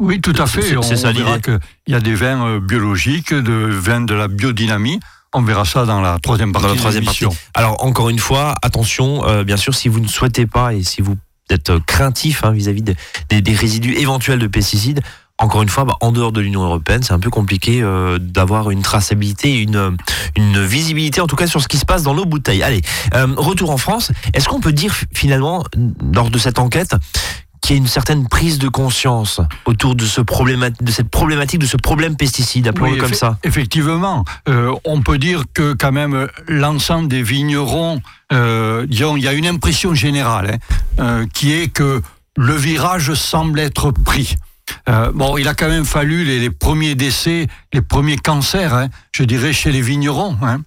Oui, 0.00 0.20
tout 0.20 0.34
à 0.38 0.46
fait. 0.46 0.76
C'est 0.82 0.96
ça 0.96 1.12
l'idée. 1.12 1.40
Il 1.86 1.92
y 1.92 1.96
a 1.96 2.00
des 2.00 2.14
vins 2.14 2.46
euh, 2.46 2.60
biologiques, 2.60 3.34
de 3.34 3.52
vins 3.52 4.00
de 4.00 4.14
la 4.14 4.28
biodynamie. 4.28 5.00
On 5.34 5.42
verra 5.42 5.64
ça 5.64 5.84
dans 5.84 6.00
la 6.00 6.18
troisième 6.20 6.52
partie. 6.52 6.68
Dans 6.68 6.74
la 6.74 6.78
troisième 6.78 7.04
partie. 7.04 7.26
Alors 7.54 7.84
encore 7.84 8.08
une 8.08 8.18
fois, 8.18 8.54
attention, 8.62 9.26
euh, 9.26 9.44
bien 9.44 9.56
sûr, 9.56 9.74
si 9.74 9.88
vous 9.88 10.00
ne 10.00 10.08
souhaitez 10.08 10.46
pas 10.46 10.72
et 10.74 10.82
si 10.82 11.02
vous 11.02 11.16
êtes 11.50 11.72
craintif 11.86 12.44
hein, 12.44 12.52
vis-à-vis 12.52 12.82
-vis 12.82 12.96
des, 13.28 13.40
des, 13.40 13.54
résidus 13.54 13.94
éventuels 13.94 14.38
de 14.38 14.46
pesticides, 14.46 15.00
encore 15.38 15.62
une 15.62 15.68
fois, 15.68 15.84
bah, 15.84 15.96
en 16.00 16.10
dehors 16.10 16.32
de 16.32 16.40
l'Union 16.40 16.64
européenne, 16.64 17.02
c'est 17.02 17.12
un 17.12 17.20
peu 17.20 17.30
compliqué 17.30 17.80
euh, 17.80 18.18
d'avoir 18.18 18.70
une 18.70 18.82
traçabilité, 18.82 19.60
une, 19.62 19.96
une 20.36 20.64
visibilité, 20.64 21.20
en 21.20 21.28
tout 21.28 21.36
cas 21.36 21.46
sur 21.46 21.62
ce 21.62 21.68
qui 21.68 21.78
se 21.78 21.84
passe 21.84 22.02
dans 22.02 22.14
nos 22.14 22.24
bouteilles. 22.24 22.62
Allez, 22.62 22.82
euh, 23.14 23.28
retour 23.36 23.70
en 23.70 23.78
France. 23.78 24.10
Est-ce 24.34 24.48
qu'on 24.48 24.60
peut 24.60 24.72
dire 24.72 24.94
finalement, 25.14 25.64
lors 26.12 26.30
de 26.30 26.38
cette 26.38 26.58
enquête, 26.58 26.96
qu'il 27.60 27.76
y 27.76 27.78
ait 27.78 27.82
une 27.82 27.88
certaine 27.88 28.28
prise 28.28 28.58
de 28.58 28.68
conscience 28.68 29.40
autour 29.66 29.94
de, 29.94 30.04
ce 30.04 30.20
de 30.20 30.90
cette 30.90 31.10
problématique, 31.10 31.60
de 31.60 31.66
ce 31.66 31.76
problème 31.76 32.16
pesticide, 32.16 32.68
appelons-le 32.68 32.92
oui, 32.92 32.98
comme 32.98 33.14
ça. 33.14 33.38
Effectivement, 33.44 34.24
euh, 34.48 34.74
on 34.84 35.00
peut 35.00 35.18
dire 35.18 35.44
que 35.54 35.74
quand 35.74 35.92
même 35.92 36.28
l'ensemble 36.46 37.08
des 37.08 37.22
vignerons, 37.22 38.00
euh, 38.32 38.86
disons, 38.86 39.16
il 39.16 39.24
y 39.24 39.28
a 39.28 39.32
une 39.32 39.46
impression 39.46 39.94
générale 39.94 40.58
hein, 40.98 41.04
euh, 41.04 41.26
qui 41.32 41.52
est 41.52 41.68
que 41.68 42.02
le 42.36 42.54
virage 42.54 43.14
semble 43.14 43.58
être 43.60 43.90
pris. 43.90 44.36
Euh, 44.88 45.10
bon, 45.12 45.38
il 45.38 45.48
a 45.48 45.54
quand 45.54 45.68
même 45.68 45.84
fallu 45.84 46.24
les, 46.24 46.38
les 46.38 46.50
premiers 46.50 46.94
décès, 46.94 47.46
les 47.72 47.80
premiers 47.80 48.16
cancers, 48.16 48.74
hein, 48.74 48.88
je 49.12 49.24
dirais, 49.24 49.52
chez 49.52 49.72
les 49.72 49.80
vignerons. 49.80 50.36
Hein. 50.42 50.60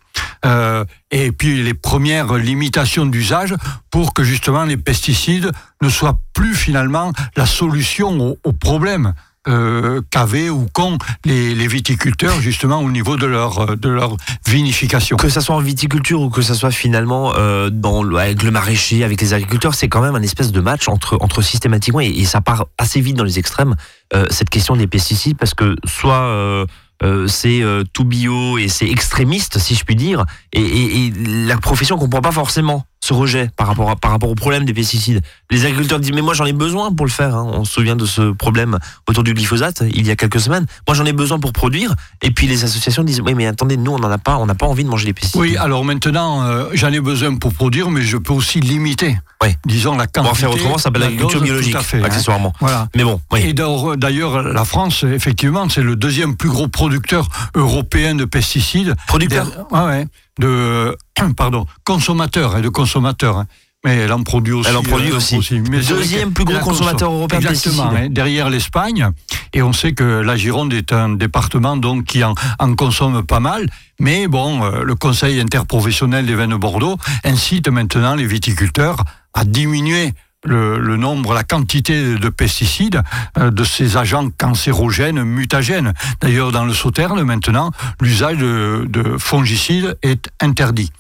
Euh, 0.46 0.86
et 1.12 1.32
puis 1.32 1.62
les 1.64 1.74
premières 1.74 2.34
limitations 2.34 3.06
d'usage 3.06 3.56
pour 3.92 4.14
que 4.14 4.24
justement 4.24 4.64
les 4.64 4.78
pesticides 4.78 5.52
ne 5.82 5.90
soient 5.90 6.20
plus 6.34 6.56
finalement 6.56 7.14
la 7.36 7.46
solution 7.46 8.20
au, 8.20 8.38
au 8.44 8.54
problème. 8.54 9.14
Euh, 9.48 10.02
qu'avaient 10.12 10.52
ou 10.52 10.68
qu'ont 10.72 11.00
les, 11.26 11.56
les, 11.56 11.66
viticulteurs 11.66 12.40
justement 12.42 12.78
au 12.78 12.92
niveau 12.92 13.18
de 13.18 13.26
leur 13.26 13.76
de 13.76 13.90
leur 13.90 14.16
vinification. 14.48 15.18
Que 15.18 15.30
ça 15.30 15.42
soit 15.42 15.56
en 15.56 15.62
viticulture 15.62 16.22
ou 16.22 16.30
que 16.30 16.44
ça 16.44 16.54
soit 16.54 16.70
finalement 16.70 17.34
euh, 17.36 17.72
dans 17.72 18.04
avec 18.18 18.44
le 18.44 18.52
maraîcher, 18.52 19.04
avec 19.04 19.20
les 19.20 19.34
agriculteurs, 19.34 19.74
c'est 19.74 19.88
quand 19.88 20.02
même 20.02 20.14
un 20.14 20.22
espèce 20.22 20.52
de 20.52 20.62
match 20.62 20.88
entre 20.88 21.18
entre 21.22 21.42
systématiquement 21.42 22.02
et, 22.02 22.24
ça 22.26 22.40
part 22.40 22.68
assez 22.78 23.02
vite 23.02 23.18
dans 23.18 23.24
les 23.24 23.40
extrêmes 23.40 23.76
euh, 24.14 24.28
cette 24.30 24.52
question 24.52 24.76
des 24.76 24.86
pesticides 24.86 25.38
parce 25.38 25.56
que 25.56 25.76
soit 25.86 26.68
euh, 27.04 27.26
euh, 27.26 27.28
c'est 27.28 27.64
tout 27.94 28.06
bio 28.06 28.58
et 28.58 28.68
c'est 28.68 28.88
extrémiste 28.88 29.60
si 29.60 29.76
je 29.76 29.84
puis 29.84 29.96
dire. 29.96 30.26
Et, 30.54 30.62
et, 30.62 31.06
et 31.08 31.14
la 31.46 31.58
profession 31.58 31.98
comprend 31.98 32.22
pas 32.22 32.32
forcément 32.32 32.86
ce 33.04 33.14
rejet 33.14 33.50
par 33.58 33.68
rapport, 33.68 33.90
à, 33.90 33.96
par 33.96 34.12
rapport 34.12 34.30
au 34.30 34.36
problème 34.36 34.64
des 34.64 34.74
pesticides. 34.74 35.22
Les 35.50 35.66
agriculteurs 35.66 36.00
disent 36.00 36.14
mais 36.14 36.22
moi 36.22 36.34
j'en 36.36 36.46
ai 36.46 36.54
besoin 36.54 36.92
pour 36.94 37.06
le 37.06 37.12
faire. 37.12 37.36
hein. 37.36 37.50
On 37.54 37.66
se 37.66 37.74
souvient 37.74 37.96
de 37.96 38.06
ce 38.06 38.32
problème 38.32 38.78
autour 39.10 39.24
du 39.24 39.34
glyphosate 39.34 39.84
il 39.94 40.06
y 40.06 40.12
a 40.12 40.16
quelques 40.16 40.40
semaines. 40.40 40.66
Moi 40.88 40.96
j'en 40.96 41.06
ai 41.06 41.14
besoin 41.14 41.40
pour 41.40 41.52
produire. 41.52 41.96
Et 42.22 42.30
puis 42.32 42.46
les 42.48 42.64
associations 42.64 43.04
disent 43.04 43.22
oui 43.22 43.34
mais 43.34 43.48
attendez 43.48 43.76
nous 43.78 43.92
on 43.92 44.00
n'en 44.00 44.12
a 44.12 44.18
pas, 44.20 44.38
on 44.38 44.46
n'a 44.46 44.56
pas 44.56 44.68
envie 44.68 44.84
de 44.84 44.90
manger 44.90 45.06
des 45.08 45.14
pesticides. 45.14 45.42
Oui, 45.42 45.58
alors 45.58 45.84
maintenant, 45.84 46.44
euh, 46.44 46.66
j'en 46.74 46.92
ai 46.92 47.00
besoin 47.00 47.36
pour 47.36 47.54
produire, 47.54 47.90
mais 47.90 48.02
je 48.04 48.18
peux 48.18 48.34
aussi 48.34 48.60
limiter, 48.60 49.18
Oui. 49.44 49.50
disons, 49.66 49.98
la 49.98 50.04
on 50.04 50.08
quantité. 50.08 50.22
va 50.30 50.34
faire 50.36 50.52
autrement, 50.52 50.78
ça 50.78 50.84
s'appelle 50.86 51.02
la 51.02 51.08
l'agriculture 51.08 51.42
biologique 51.42 51.72
Tout 51.74 51.80
à 51.80 51.84
fait, 51.84 51.98
hein. 52.00 52.04
accessoirement. 52.06 52.54
Voilà. 52.60 52.88
Mais 52.96 53.04
bon, 53.04 53.20
oui. 53.32 53.40
Et 53.46 53.54
d'ailleurs- 53.54 54.44
la 54.44 54.66
France, 54.66 55.04
effectivement, 55.04 55.68
c'est 55.70 55.82
le 55.82 55.96
deuxième 55.96 56.36
plus 56.36 56.50
gros 56.50 56.68
producteur 56.68 57.28
européen 57.56 58.16
de 58.16 58.26
pesticides. 58.26 58.96
Producteur. 59.08 59.48
Ouais, 59.72 59.80
ouais, 59.86 60.08
de, 60.40 60.96
pardon, 61.38 61.66
consommateurs 61.84 62.58
et 62.58 62.62
de 62.62 62.70
consommateurs. 62.70 63.38
hein. 63.38 63.48
Mais 63.84 63.96
elle 63.98 64.14
en 64.14 64.22
produit 64.22 64.54
aussi. 64.54 64.70
Elle 64.70 64.78
en 64.78 64.84
produit 64.84 65.12
euh, 65.12 65.16
aussi. 65.16 65.60
Mais 65.72 65.80
Deuxième 65.80 66.34
plus 66.34 66.46
gros 66.46 66.60
consommateur 66.60 67.12
européen 67.12 67.40
Exactement, 67.40 67.90
hein, 67.90 68.10
derrière 68.10 68.48
l'Espagne. 68.52 69.10
Et 69.54 69.64
on 69.64 69.74
sait 69.74 69.94
que 69.94 70.04
la 70.04 70.38
Gironde 70.38 70.72
est 70.74 70.94
un 70.94 71.10
département 71.10 71.78
donc 71.78 72.04
qui 72.06 72.24
en, 72.24 72.36
en 72.60 72.76
consomme 72.76 73.24
pas 73.24 73.40
mal. 73.40 73.68
Mais 74.00 74.28
bon, 74.28 74.64
euh, 74.64 74.84
le 74.84 74.94
Conseil 74.94 75.40
interprofessionnel 75.42 76.28
des 76.28 76.36
vins 76.36 76.48
de 76.48 76.56
Bordeaux 76.56 76.98
incite 77.24 77.70
maintenant 77.70 78.14
les 78.14 78.28
viticulteurs 78.28 78.98
à 79.34 79.46
diminuer 79.46 80.14
le, 80.46 80.80
le 80.80 80.98
nombre, 80.98 81.34
la 81.34 81.44
quantité 81.44 82.16
de 82.16 82.30
pesticides, 82.30 83.02
euh, 83.38 83.52
de 83.52 83.64
ces 83.64 83.98
agents 83.98 84.30
cancérogènes, 84.38 85.24
mutagènes. 85.24 85.94
D'ailleurs, 86.22 86.52
dans 86.52 86.66
le 86.66 86.74
sauterne, 86.74 87.22
maintenant, 87.24 87.72
l'usage 88.02 88.38
de, 88.38 88.86
de 88.90 89.18
fongicides 89.18 89.98
est 90.02 90.30
interdit. 90.42 90.92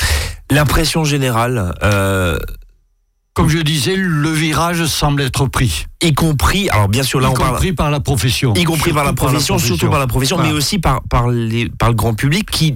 L'impression 0.51 1.03
générale, 1.03 1.73
euh, 1.83 2.37
Comme 3.33 3.47
je 3.49 3.59
disais, 3.59 3.95
le 3.95 4.29
virage 4.29 4.85
semble 4.85 5.21
être 5.21 5.45
pris, 5.47 5.87
y 6.01 6.13
compris, 6.13 6.69
alors 6.69 6.89
bien 6.89 7.03
sûr 7.03 7.21
là 7.21 7.29
y 7.29 7.31
on 7.31 7.33
parle, 7.33 7.51
compris 7.53 7.71
par 7.73 7.89
la 7.89 8.01
profession. 8.01 8.53
y 8.55 8.63
compris 8.65 8.91
par 8.91 9.05
la 9.05 9.13
profession, 9.13 9.57
surtout 9.57 9.89
par 9.89 9.99
la 9.99 10.07
profession, 10.07 10.35
Voilà. 10.35 10.51
mais 10.51 10.57
aussi 10.57 10.77
par, 10.79 11.01
par, 11.09 11.29
les, 11.29 11.69
par 11.69 11.89
le 11.89 11.95
grand 11.95 12.13
public 12.13 12.51
qui, 12.51 12.75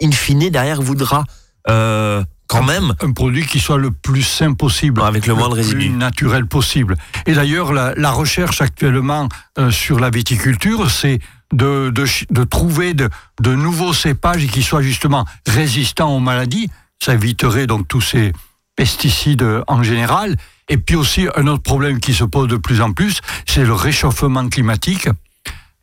in 0.00 0.12
fine, 0.12 0.48
derrière 0.48 0.80
voudra 0.80 1.24
euh, 1.68 2.22
quand 2.46 2.62
même 2.62 2.94
un 3.02 3.12
produit 3.12 3.46
qui 3.46 3.60
soit 3.60 3.78
le 3.78 3.90
plus 3.90 4.22
sain 4.22 4.54
possible. 4.54 5.02
Avec 5.02 5.26
le 5.26 5.34
moins 5.34 5.48
de 5.48 5.54
résidus. 5.54 5.76
plus 5.76 5.90
naturel 5.90 6.46
possible. 6.46 6.96
Et 7.26 7.34
d'ailleurs, 7.34 7.72
la, 7.72 7.94
la 7.96 8.10
recherche 8.10 8.60
actuellement 8.60 9.28
euh, 9.58 9.70
sur 9.70 9.98
la 9.98 10.10
viticulture, 10.10 10.90
c'est 10.90 11.18
de, 11.52 11.90
de, 11.90 12.44
trouver 12.44 12.94
de, 12.94 13.08
de 13.40 13.54
nouveaux 13.54 13.92
cépages 13.92 14.46
qui 14.48 14.62
soient 14.62 14.82
justement 14.82 15.24
résistants 15.46 16.14
aux 16.14 16.20
maladies. 16.20 16.70
Ça 17.00 17.14
éviterait 17.14 17.66
donc 17.66 17.86
tous 17.88 18.00
ces 18.00 18.32
pesticides 18.76 19.46
en 19.66 19.82
général. 19.82 20.36
Et 20.68 20.76
puis 20.78 20.96
aussi, 20.96 21.28
un 21.36 21.46
autre 21.46 21.62
problème 21.62 22.00
qui 22.00 22.12
se 22.12 22.24
pose 22.24 22.48
de 22.48 22.56
plus 22.56 22.80
en 22.80 22.92
plus, 22.92 23.20
c'est 23.46 23.64
le 23.64 23.72
réchauffement 23.72 24.48
climatique. 24.48 25.08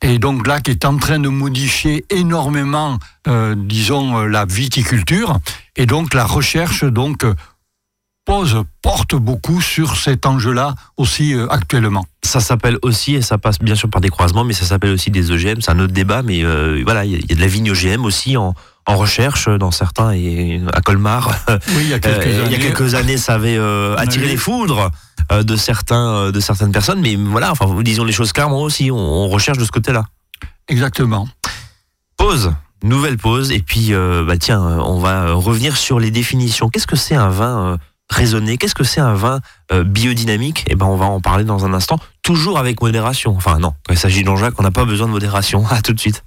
Et 0.03 0.19
donc 0.19 0.47
là, 0.47 0.59
qui 0.59 0.69
est 0.69 0.83
en 0.83 0.97
train 0.97 1.17
de 1.17 1.29
modifier 1.29 2.05
énormément, 2.09 2.99
euh, 3.27 3.55
disons, 3.57 4.17
euh, 4.17 4.27
la 4.27 4.43
viticulture. 4.45 5.39
Et 5.77 5.85
donc 5.85 6.13
la 6.13 6.25
recherche, 6.25 6.83
donc, 6.83 7.23
euh, 7.23 7.33
pose, 8.25 8.63
porte 8.81 9.15
beaucoup 9.15 9.61
sur 9.61 9.95
cet 9.95 10.25
enjeu-là 10.25 10.75
aussi 10.97 11.35
actuellement. 11.49 12.05
ça 12.21 12.39
s'appelle 12.39 12.77
aussi, 12.81 13.15
et 13.15 13.21
ça 13.21 13.37
passe 13.37 13.59
bien 13.59 13.75
sûr 13.75 13.89
par 13.89 13.99
des 13.99 14.09
croisements, 14.09 14.45
mais 14.45 14.53
ça 14.53 14.65
s'appelle 14.65 14.91
aussi 14.91 15.11
des 15.11 15.31
OGM, 15.31 15.59
c'est 15.59 15.71
un 15.71 15.79
autre 15.79 15.91
débat, 15.91 16.21
mais 16.21 16.41
voilà, 16.83 17.03
il 17.03 17.11
y, 17.11 17.15
y 17.15 17.33
a 17.33 17.35
de 17.35 17.41
la 17.41 17.47
vigne 17.47 17.69
OGM 17.71 18.05
aussi 18.05 18.37
en, 18.37 18.55
en 18.85 18.97
recherche 18.97 19.47
dans 19.49 19.71
certains, 19.71 20.11
et 20.11 20.61
à 20.73 20.81
Colmar, 20.81 21.31
Oui, 21.49 21.83
il 21.83 21.89
y 21.89 21.93
a 21.93 21.99
quelques 21.99 22.27
Euh, 22.27 22.45
années. 22.45 22.45
il 22.47 22.51
y 22.51 22.55
a 22.55 22.59
quelques 22.71 22.95
années, 22.95 23.17
ça 23.17 23.35
avait 23.35 23.55
euh, 23.57 23.95
attiré 23.97 24.27
les 24.27 24.37
foudres 24.37 24.91
euh, 25.31 25.43
de 25.43 25.55
certains, 25.55 26.31
de 26.31 26.39
certaines 26.39 26.71
personnes, 26.71 26.99
mais 27.01 27.15
voilà, 27.15 27.51
enfin, 27.51 27.65
disons 27.81 28.03
les 28.03 28.11
choses 28.13 28.33
clairement 28.33 28.61
aussi, 28.61 28.91
on, 28.91 28.97
on 28.97 29.29
recherche 29.29 29.57
de 29.57 29.65
ce 29.65 29.71
côté-là. 29.71 30.05
Exactement. 30.67 31.27
Pause, 32.17 32.53
nouvelle 32.83 33.17
pause, 33.17 33.51
et 33.51 33.59
puis 33.61 33.93
euh, 33.93 34.23
bah 34.27 34.37
tiens, 34.37 34.61
on 34.61 34.99
va 34.99 35.33
revenir 35.33 35.77
sur 35.77 35.99
les 35.99 36.11
définitions. 36.11 36.69
Qu'est-ce 36.69 36.87
que 36.87 36.95
c'est 36.95 37.15
un 37.15 37.29
vin 37.29 37.65
euh, 37.73 37.77
raisonné? 38.09 38.57
Qu'est-ce 38.57 38.75
que 38.75 38.83
c'est 38.83 39.01
un 39.01 39.13
vin 39.13 39.39
euh, 39.71 39.83
biodynamique? 39.83 40.65
Eh 40.69 40.75
ben, 40.75 40.85
on 40.85 40.95
va 40.97 41.05
en 41.05 41.19
parler 41.21 41.43
dans 41.43 41.65
un 41.65 41.73
instant, 41.73 41.99
toujours 42.21 42.57
avec 42.59 42.81
modération. 42.81 43.33
Enfin 43.35 43.59
non, 43.59 43.73
quand 43.87 43.93
il 43.93 43.99
s'agit 43.99 44.23
Jean-Jacques, 44.23 44.59
on 44.59 44.63
n'a 44.63 44.71
pas 44.71 44.85
besoin 44.85 45.07
de 45.07 45.11
modération. 45.13 45.65
À 45.71 45.81
tout 45.81 45.93
de 45.93 45.99
suite. 45.99 46.23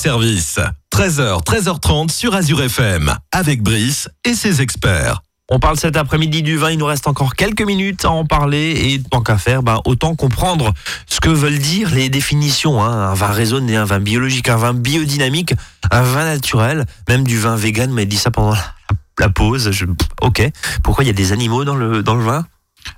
Service. 0.00 0.58
13h, 0.94 1.44
13h30 1.44 2.10
sur 2.10 2.34
Azure 2.34 2.62
FM, 2.62 3.14
avec 3.32 3.62
Brice 3.62 4.08
et 4.24 4.32
ses 4.32 4.62
experts. 4.62 5.20
On 5.50 5.58
parle 5.58 5.76
cet 5.76 5.94
après-midi 5.98 6.42
du 6.42 6.56
vin, 6.56 6.70
il 6.70 6.78
nous 6.78 6.86
reste 6.86 7.06
encore 7.06 7.34
quelques 7.34 7.60
minutes 7.60 8.06
à 8.06 8.10
en 8.10 8.24
parler 8.24 8.94
et 8.94 9.02
tant 9.02 9.20
qu'à 9.20 9.36
faire, 9.36 9.62
ben, 9.62 9.78
autant 9.84 10.14
comprendre 10.14 10.72
ce 11.06 11.20
que 11.20 11.28
veulent 11.28 11.58
dire 11.58 11.90
les 11.90 12.08
définitions. 12.08 12.82
hein. 12.82 13.10
Un 13.10 13.14
vin 13.14 13.26
raisonné, 13.26 13.76
un 13.76 13.84
vin 13.84 14.00
biologique, 14.00 14.48
un 14.48 14.56
vin 14.56 14.72
biodynamique, 14.72 15.52
un 15.90 16.02
vin 16.02 16.24
naturel, 16.24 16.86
même 17.06 17.24
du 17.24 17.38
vin 17.38 17.56
vegan, 17.56 17.92
mais 17.92 18.06
dit 18.06 18.16
ça 18.16 18.30
pendant 18.30 18.54
la, 19.18 19.28
pause. 19.28 19.70
Ok, 20.22 20.50
pourquoi 20.82 21.04
il 21.04 21.08
y 21.08 21.10
a 21.10 21.14
des 21.14 21.32
animaux 21.32 21.64
dans 21.66 21.76
le, 21.76 22.02
dans 22.02 22.14
le 22.14 22.24
vin? 22.24 22.46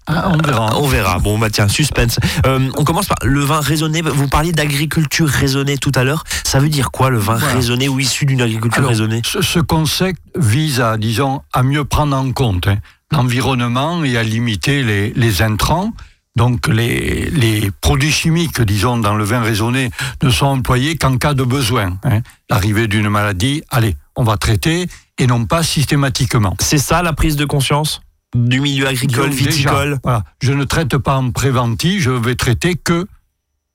Ah, 0.07 0.31
on 0.33 0.38
verra. 0.38 0.77
On 0.79 0.87
verra. 0.88 1.18
Bon, 1.18 1.38
bah 1.38 1.51
tiens, 1.51 1.68
suspense. 1.68 2.18
Euh, 2.47 2.71
on 2.77 2.85
commence 2.85 3.07
par 3.07 3.18
le 3.23 3.40
vin 3.40 3.61
raisonné. 3.61 4.03
Vous 4.03 4.29
parliez 4.29 4.53
d'agriculture 4.53 5.29
raisonnée 5.29 5.79
tout 5.79 5.92
à 5.95 6.05
l'heure. 6.05 6.25
Ça 6.45 6.59
veut 6.59 6.68
dire 6.68 6.90
quoi 6.90 7.11
le 7.11 7.18
vin 7.18 7.37
Voilà. 7.37 7.55
raisonné 7.55 7.88
ou 7.88 8.01
issu 8.01 8.27
d'une 8.27 8.42
agriculture 8.42 8.79
Alors, 8.79 8.90
raisonnée 8.90 9.23
ce, 9.25 9.42
ce 9.42 9.59
concept 9.61 10.21
vise 10.37 10.81
à, 10.81 10.97
disons, 10.97 11.42
à 11.53 11.62
mieux 11.62 11.85
prendre 11.85 12.16
en 12.16 12.31
compte 12.33 12.66
hein, 12.66 12.79
l'environnement 13.12 14.03
et 14.05 14.16
à 14.16 14.23
limiter 14.23 14.83
les, 14.83 15.12
les 15.14 15.42
intrants. 15.42 15.92
Donc 16.35 16.66
les, 16.66 17.29
les 17.31 17.71
produits 17.83 18.11
chimiques, 18.11 18.61
disons, 18.62 18.97
dans 18.99 19.14
le 19.14 19.25
vin 19.25 19.42
raisonné 19.42 19.90
ne 20.23 20.31
sont 20.31 20.47
employés 20.47 20.97
qu'en 20.97 21.18
cas 21.18 21.35
de 21.35 21.42
besoin. 21.45 21.99
hein. 22.05 22.21
L'arrivée 22.49 22.88
d'une 22.88 23.09
maladie, 23.11 23.62
allez, 23.71 23.97
on 24.16 24.25
va 24.25 24.37
traiter, 24.38 24.88
et 25.18 25.27
non 25.27 25.45
pas 25.45 25.62
systématiquement. 25.62 26.57
C'est 26.61 26.79
ça 26.79 27.03
la 27.03 27.12
prise 27.12 27.37
de 27.37 27.45
conscience? 27.45 28.01
Du 28.35 28.61
milieu 28.61 28.87
agricole, 28.87 29.31
déjà, 29.31 29.49
viticole 29.51 29.99
voilà, 30.03 30.25
je 30.40 30.53
ne 30.53 30.64
traite 30.64 30.97
pas 30.99 31.16
en 31.16 31.31
préventif, 31.31 32.01
je 32.03 32.11
vais 32.11 32.35
traiter 32.35 32.75
que 32.75 33.07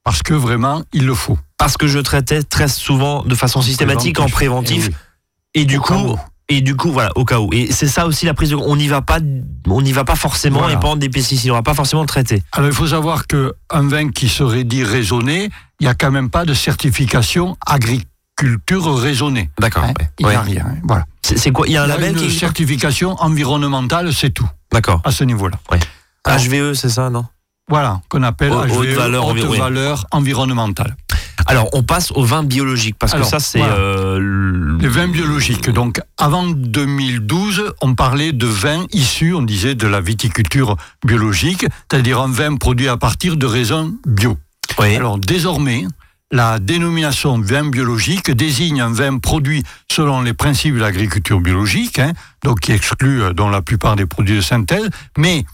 parce 0.03 0.23
que 0.23 0.33
vraiment 0.33 0.83
il 0.93 1.05
le 1.05 1.13
faut. 1.13 1.37
Parce 1.57 1.77
que 1.77 1.87
je 1.87 1.99
traitais 1.99 2.43
très 2.43 2.67
souvent 2.67 3.23
de 3.23 3.35
façon 3.35 3.61
systématique 3.61 4.19
en 4.19 4.27
préventif. 4.29 4.87
Eh 4.87 4.89
oui. 4.89 4.95
Et 5.55 5.65
du 5.65 5.77
Au 5.77 5.81
coup, 5.81 6.19
et 6.49 6.61
du 6.61 6.75
coup, 6.75 6.91
voilà, 6.91 7.11
au 7.15 7.25
cas 7.25 7.39
où. 7.39 7.49
Et 7.51 7.71
c'est 7.71 7.87
ça 7.87 8.05
aussi 8.07 8.25
la 8.25 8.33
prise 8.33 8.51
de. 8.51 8.55
On 8.55 8.75
n'y 8.77 8.87
va 8.87 9.01
pas, 9.01 9.19
on 9.65 9.81
n'y 9.81 9.91
va 9.91 10.05
pas 10.05 10.15
forcément 10.15 10.59
Voilà. 10.59 10.75
épandre 10.75 10.97
des 10.97 11.09
pesticides. 11.09 11.51
On 11.51 11.55
va 11.55 11.63
pas 11.63 11.73
forcément 11.73 12.03
le 12.03 12.07
traiter. 12.07 12.41
Alors 12.53 12.69
il 12.69 12.75
faut 12.75 12.87
savoir 12.87 13.27
que 13.27 13.53
un 13.69 13.87
vin 13.87 14.09
qui 14.09 14.29
serait 14.29 14.63
dit 14.63 14.83
raisonné, 14.83 15.49
il 15.79 15.83
n'y 15.83 15.87
a 15.87 15.93
quand 15.95 16.11
même 16.11 16.29
pas 16.29 16.45
de 16.45 16.53
certification 16.53 17.57
agriculture 18.47 18.95
raisonnée. 18.99 19.49
D'accord. 19.59 19.83
hein. 19.83 19.93
ouais. 19.99 20.09
Il 20.19 20.25
n'y 20.27 20.33
a 20.33 20.39
Ouais. 20.41 20.45
rien. 20.45 20.65
hein. 20.67 20.75
Voilà. 20.83 21.05
C'est 21.21 21.51
quoi? 21.51 21.67
Il 21.67 21.73
y 21.73 21.77
a 21.77 21.83
un 21.83 21.85
Il 21.85 21.89
y 21.89 21.91
a 21.91 21.95
label 21.95 22.11
une 22.13 22.17
qui 22.21 22.25
est. 22.35 22.39
certification 22.39 23.15
environnementale, 23.21 24.13
c'est 24.13 24.29
tout 24.29 24.47
D'accord. 24.71 25.01
à 25.03 25.11
ce 25.11 25.23
niveau-là. 25.23 25.57
Alors- 26.23 26.39
HVE, 26.43 26.73
c'est 26.73 26.89
ça, 26.89 27.09
non? 27.09 27.25
Voilà, 27.69 28.01
qu'on 28.07 28.23
appelle 28.23 28.51
Haute- 28.53 28.71
haute 28.71 28.87
HVE, 28.87 28.95
valeur 28.95 29.27
haute 29.27 29.45
oui. 29.49 29.57
valeur 29.57 30.05
environnementale. 30.11 30.95
Alors, 31.47 31.67
on 31.73 31.83
passe 31.83 32.11
au 32.13 32.23
vin 32.23 32.43
biologique 32.43 32.95
parce 32.97 33.13
Alors, 33.13 33.25
que 33.25 33.31
ça, 33.31 33.39
c'est. 33.39 33.59
voilà. 33.59 33.73
euh, 33.75 34.19
le- 34.19 34.77
Les 34.77 34.87
vins 34.87 35.07
biologiques. 35.07 35.69
Donc, 35.69 35.99
avant 36.17 36.45
2012, 36.47 37.73
on 37.81 37.93
parlait 37.95 38.31
de 38.31 38.45
vins 38.47 38.85
issus, 38.93 39.33
on 39.33 39.41
disait, 39.41 39.75
de 39.75 39.87
la 39.87 39.99
viticulture 40.01 40.77
biologique, 41.05 41.65
c'est-à-dire 41.91 42.19
un 42.21 42.29
vin 42.31 42.55
produit 42.55 42.87
à 42.87 42.95
partir 42.97 43.35
de 43.37 43.45
raisins 43.45 43.91
bio. 44.05 44.37
Oui. 44.79 44.95
Alors 44.95 45.17
désormais, 45.17 45.85
la 46.31 46.59
dénomination 46.59 47.39
vin 47.39 47.69
biologique 47.69 48.31
désigne 48.31 48.81
un 48.81 48.91
vin 48.91 49.17
produit 49.19 49.63
selon 49.91 50.21
les 50.21 50.33
principes 50.33 50.75
de 50.75 50.79
l'agriculture 50.79 51.39
biologique, 51.39 51.99
hein, 51.99 52.11
donc 52.43 52.59
qui 52.61 52.71
exclut 52.73 53.21
euh, 53.21 53.33
dans 53.33 53.49
la 53.49 53.61
plupart 53.61 53.95
des 53.95 54.05
produits 54.05 54.35
de 54.37 54.41
synthèse, 54.41 54.89
mais 55.17 55.45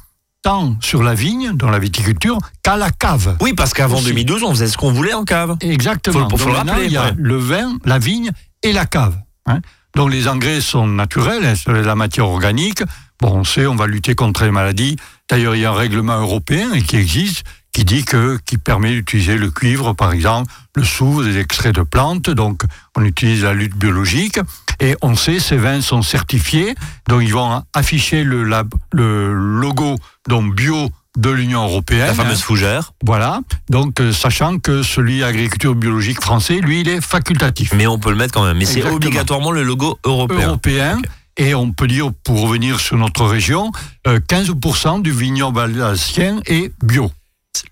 tant 0.42 0.76
sur 0.82 1.04
la 1.04 1.14
vigne, 1.14 1.52
dans 1.54 1.70
la 1.70 1.80
viticulture, 1.80 2.38
qu'à 2.64 2.76
la 2.76 2.90
cave. 2.92 3.38
Oui, 3.40 3.54
parce 3.54 3.74
qu'avant 3.74 3.98
Aussi. 3.98 4.06
2012, 4.08 4.44
on 4.44 4.50
faisait 4.52 4.68
ce 4.68 4.78
qu'on 4.78 4.92
voulait 4.92 5.14
en 5.14 5.24
cave. 5.26 5.56
Exactement. 5.62 6.28
Faut- 6.30 6.38
faut 6.38 6.46
Donc 6.46 6.48
le 6.48 6.54
maintenant, 6.54 6.74
rappeler, 6.74 6.88
il 6.88 6.92
y 6.94 6.98
a 6.98 7.06
ouais. 7.06 7.14
le 7.18 7.38
vin, 7.38 7.78
la 7.86 8.00
vigne 8.00 8.32
et 8.64 8.74
la 8.74 8.86
cave. 8.86 9.16
hein. 9.46 9.60
Donc 9.96 10.12
les 10.12 10.28
engrais 10.28 10.60
sont 10.60 10.88
naturels, 10.88 11.46
hein, 11.46 11.54
c'est 11.56 11.72
la 11.84 11.96
matière 11.96 12.28
organique. 12.28 12.82
Bon, 13.22 13.30
on 13.38 13.44
sait, 13.44 13.68
on 13.68 13.76
va 13.76 13.86
lutter 13.86 14.16
contre 14.16 14.44
les 14.44 14.50
maladies. 14.52 14.96
D'ailleurs, 15.30 15.56
il 15.56 15.62
y 15.62 15.66
a 15.66 15.72
un 15.72 15.76
règlement 15.76 16.20
européen 16.20 16.68
qui 16.82 16.96
existe 16.98 17.44
qui 17.74 17.84
dit 17.86 18.06
que 18.06 18.38
qui 18.46 18.58
permet 18.58 18.92
d'utiliser 18.92 19.38
le 19.38 19.50
cuivre, 19.52 19.94
par 19.94 20.14
exemple, 20.14 20.52
le 20.76 20.84
soufre, 20.84 21.24
des 21.24 21.38
extraits 21.40 21.76
de 21.76 21.82
plantes. 21.82 22.30
Donc, 22.30 22.62
on 22.96 23.04
utilise 23.04 23.44
la 23.44 23.54
lutte 23.54 23.76
biologique 23.76 24.40
et 24.80 24.96
on 25.02 25.16
sait 25.16 25.40
ces 25.40 25.58
vins 25.58 25.82
sont 25.82 26.02
certifiés. 26.04 26.76
Donc, 27.10 27.24
ils 27.24 27.34
vont 27.34 27.64
afficher 27.74 28.24
le, 28.24 28.44
lab- 28.44 28.74
le 28.92 29.34
logo 29.34 29.96
donc 30.30 30.56
bio 30.56 30.90
de 31.18 31.30
l'Union 31.30 31.64
européenne. 31.64 32.08
La 32.08 32.14
fameuse 32.14 32.42
fougère. 32.42 32.92
Voilà. 33.04 33.42
Donc, 33.70 34.00
euh, 34.00 34.12
sachant 34.14 34.58
que 34.60 34.82
celui 34.84 35.24
agriculture 35.24 35.76
biologique 35.76 36.22
français, 36.22 36.60
lui, 36.60 36.82
il 36.82 36.90
est 36.90 37.02
facultatif. 37.02 37.74
Mais 37.76 37.86
on 37.88 38.00
peut 38.00 38.10
le 38.10 38.16
mettre 38.16 38.34
quand 38.34 38.44
même. 38.46 38.58
Mais 38.58 38.66
c'est 38.66 38.78
Exactement. 38.80 38.96
obligatoirement 38.96 39.52
le 39.52 39.64
logo 39.64 40.00
européen. 40.06 40.48
Européen. 40.48 41.02
Et 41.38 41.54
on 41.56 41.72
peut 41.72 41.88
dire, 41.88 42.12
pour 42.24 42.42
revenir 42.42 42.80
sur 42.80 42.98
notre 42.98 43.26
région, 43.26 43.72
euh, 44.08 44.20
15% 44.28 45.02
du 45.02 45.12
vignoble 45.12 45.60
alsacien 45.82 46.40
est 46.46 46.72
bio. 46.84 47.12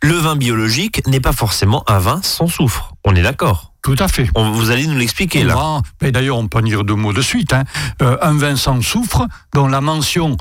Le 0.02 0.14
vin 0.16 0.36
biologique 0.36 1.06
n'est 1.08 1.20
pas 1.20 1.32
forcément 1.34 1.84
un 1.88 2.00
vin 2.00 2.22
sans 2.24 2.48
soufre. 2.48 2.94
On 3.04 3.16
est 3.16 3.22
d'accord. 3.22 3.74
Tout 3.84 3.96
à 4.00 4.08
fait. 4.08 4.30
On- 4.36 4.52
Vous 4.52 4.70
allez 4.72 4.86
nous 4.88 4.98
l'expliquer 4.98 5.44
là. 5.44 5.82
Mais 6.02 6.12
D'ailleurs, 6.12 6.38
on 6.38 6.48
peut 6.48 6.60
en 6.60 6.62
dire 6.62 6.84
deux 6.84 6.96
mots 6.96 7.14
de 7.14 7.22
suite. 7.22 7.54
hein. 7.54 7.64
Euh, 8.02 8.18
un 8.22 8.38
vin 8.38 8.56
sans 8.56 8.82
soufre, 8.82 9.26
dont 9.54 9.68
la 9.68 9.82
mention 9.82 10.38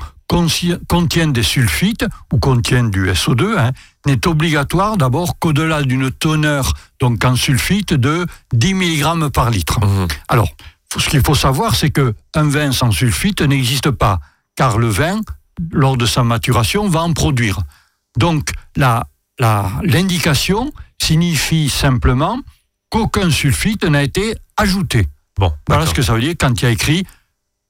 contient 0.87 1.27
des 1.27 1.43
sulfites 1.43 2.05
ou 2.31 2.39
contient 2.39 2.85
du 2.85 3.09
SO2, 3.09 3.57
hein, 3.57 3.71
n'est 4.05 4.25
obligatoire 4.27 4.95
d'abord 4.95 5.37
qu'au-delà 5.39 5.81
d'une 5.83 6.09
teneur 6.09 6.73
donc 7.01 7.25
en 7.25 7.35
sulfite 7.35 7.93
de 7.93 8.25
10 8.53 8.73
mg 8.73 9.29
par 9.29 9.49
litre. 9.49 9.79
Mhm. 9.85 10.07
Alors, 10.29 10.49
ce 10.97 11.09
qu'il 11.09 11.21
faut 11.21 11.35
savoir, 11.35 11.75
c'est 11.75 11.89
que 11.89 12.13
un 12.35 12.47
vin 12.47 12.71
sans 12.71 12.91
sulfite 12.91 13.41
n'existe 13.41 13.91
pas, 13.91 14.19
car 14.55 14.77
le 14.77 14.87
vin, 14.87 15.19
lors 15.71 15.97
de 15.97 16.05
sa 16.05 16.23
maturation, 16.23 16.87
va 16.87 17.01
en 17.01 17.11
produire. 17.13 17.59
Donc, 18.17 18.51
la- 18.77 19.03
l'indication 19.83 20.71
signifie 21.01 21.69
simplement 21.69 22.39
qu'aucun 22.89 23.29
sulfite 23.29 23.83
n'a 23.85 24.03
été 24.03 24.35
ajouté. 24.57 25.07
Bon, 25.37 25.51
Voilà 25.67 25.85
ce 25.85 25.93
que 25.93 26.01
ça 26.01 26.13
veut 26.13 26.21
dire 26.21 26.35
quand 26.39 26.61
il 26.61 26.65
y 26.65 26.67
a 26.67 26.71
écrit 26.71 27.05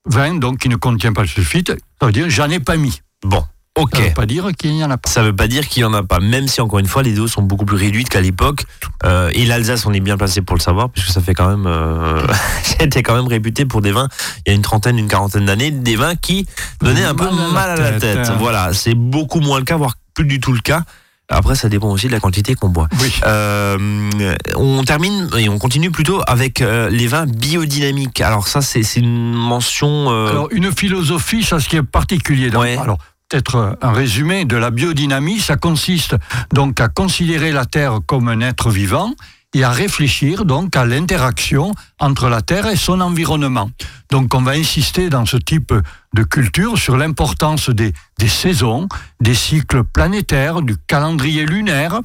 vin, 0.06 0.36
donc 0.36 0.60
qui 0.60 0.70
ne 0.70 0.76
contient 0.76 1.14
pas 1.14 1.22
de 1.22 1.28
sulfite, 1.28 1.72
ça 2.00 2.06
veut 2.08 2.12
dire 2.12 2.30
j'en 2.30 2.50
ai 2.50 2.60
pas 2.60 2.76
mis. 2.76 3.02
Bon, 3.24 3.44
ok. 3.78 3.92
Ça 3.96 4.02
ne 4.02 4.08
veut 4.08 4.14
pas 4.14 4.26
dire 4.26 4.48
qu'il 4.58 4.74
n'y 4.74 4.84
en 4.84 4.90
a 4.90 4.98
pas. 4.98 5.10
Ça 5.10 5.22
veut 5.24 5.36
pas 5.36 5.48
dire 5.48 5.68
qu'il 5.68 5.82
y 5.82 5.86
en 5.86 5.94
a 5.94 6.04
pas, 6.04 6.20
même 6.20 6.48
si 6.48 6.60
encore 6.60 6.80
une 6.80 6.88
fois 6.88 7.04
les 7.04 7.14
doses 7.14 7.32
sont 7.32 7.44
beaucoup 7.44 7.66
plus 7.66 7.78
réduites 7.78 8.10
qu'à 8.10 8.20
l'époque. 8.20 8.66
Euh, 9.06 9.30
et 9.34 9.46
l'Alsace, 9.46 9.86
on 9.86 9.94
est 9.94 10.00
bien 10.00 10.18
placé 10.18 10.42
pour 10.42 10.56
le 10.58 10.62
savoir, 10.62 10.90
puisque 10.90 11.10
ça 11.10 11.22
fait 11.22 11.36
quand 11.36 11.50
même, 11.50 11.68
euh, 11.68 12.26
quand 13.06 13.16
même 13.16 13.28
réputé 13.28 13.66
pour 13.66 13.82
des 13.82 13.92
vins 13.92 14.10
il 14.46 14.50
y 14.50 14.52
a 14.52 14.56
une 14.56 14.64
trentaine, 14.64 14.98
une 14.98 15.08
quarantaine 15.08 15.46
d'années, 15.46 15.72
des 15.72 15.96
vins 15.96 16.16
qui 16.16 16.48
donnaient 16.82 17.06
un 17.06 17.16
peu 17.16 17.30
mal 17.54 17.70
à 17.70 17.76
la 17.92 18.00
tête. 18.00 18.28
hein. 18.28 18.38
Voilà, 18.40 18.74
c'est 18.74 18.96
beaucoup 18.96 19.40
moins 19.40 19.60
le 19.60 19.66
cas, 19.66 19.78
voire 19.78 19.94
plus 20.16 20.26
du 20.26 20.40
tout 20.40 20.52
le 20.52 20.60
cas. 20.62 20.84
Après, 21.32 21.56
ça 21.56 21.70
dépend 21.70 21.90
aussi 21.90 22.08
de 22.08 22.12
la 22.12 22.20
quantité 22.20 22.56
qu'on 22.56 22.70
boit. 22.70 22.88
Oui. 23.02 23.12
Euh, 23.26 24.02
on 24.56 24.84
termine 24.84 25.30
et 25.38 25.50
on 25.50 25.58
continue 25.58 25.92
plutôt 25.92 26.22
avec 26.28 26.62
euh, 26.62 26.90
les 26.90 27.08
vins 27.08 27.26
biodynamiques. 27.26 28.22
Alors 28.22 28.48
ça, 28.48 28.62
c'est 28.62 28.84
une 28.98 29.34
mention. 29.34 30.12
euh, 30.12 30.30
Alors, 30.30 30.48
une 30.52 30.72
philosophie, 30.72 31.44
ça, 31.44 31.60
ce 31.60 31.70
qui 31.70 31.78
est 31.78 31.84
particulier. 31.84 32.50
dans- 32.50 32.62
Ouais. 32.62 32.78
Alors, 32.78 32.98
peut-être 33.30 33.56
euh, 33.56 33.74
un 33.82 33.92
résumé 33.94 34.46
de 34.46 34.58
la 34.58 34.72
biodynamie, 34.72 35.40
ça 35.40 35.56
consiste 35.56 36.16
donc 36.54 36.80
à 36.82 36.90
considérer 36.90 37.52
la 37.52 37.66
Terre 37.66 38.00
comme 38.06 38.28
un 38.28 38.42
être 38.42 38.70
vivant 38.70 39.14
et 39.54 39.64
à 39.64 39.72
réfléchir 39.72 40.46
donc 40.46 40.76
à 40.76 40.86
l'interaction 40.86 41.74
entre 42.00 42.30
la 42.30 42.42
Terre 42.42 42.68
et 42.68 42.76
son 42.76 43.02
environnement. 43.02 43.70
Donc, 44.10 44.34
on 44.34 44.42
va 44.42 44.52
insister 44.52 45.10
dans 45.10 45.26
ce 45.26 45.38
type 45.38 45.74
de 46.14 46.24
culture 46.24 46.78
sur 46.78 46.98
l'importance 46.98 47.70
des, 47.70 47.94
des 48.18 48.28
saisons, 48.28 48.88
des 49.20 49.36
cycles 49.36 49.84
planétaires, 49.84 50.62
du 50.62 50.76
calendrier 50.88 51.46
lunaire 51.46 52.02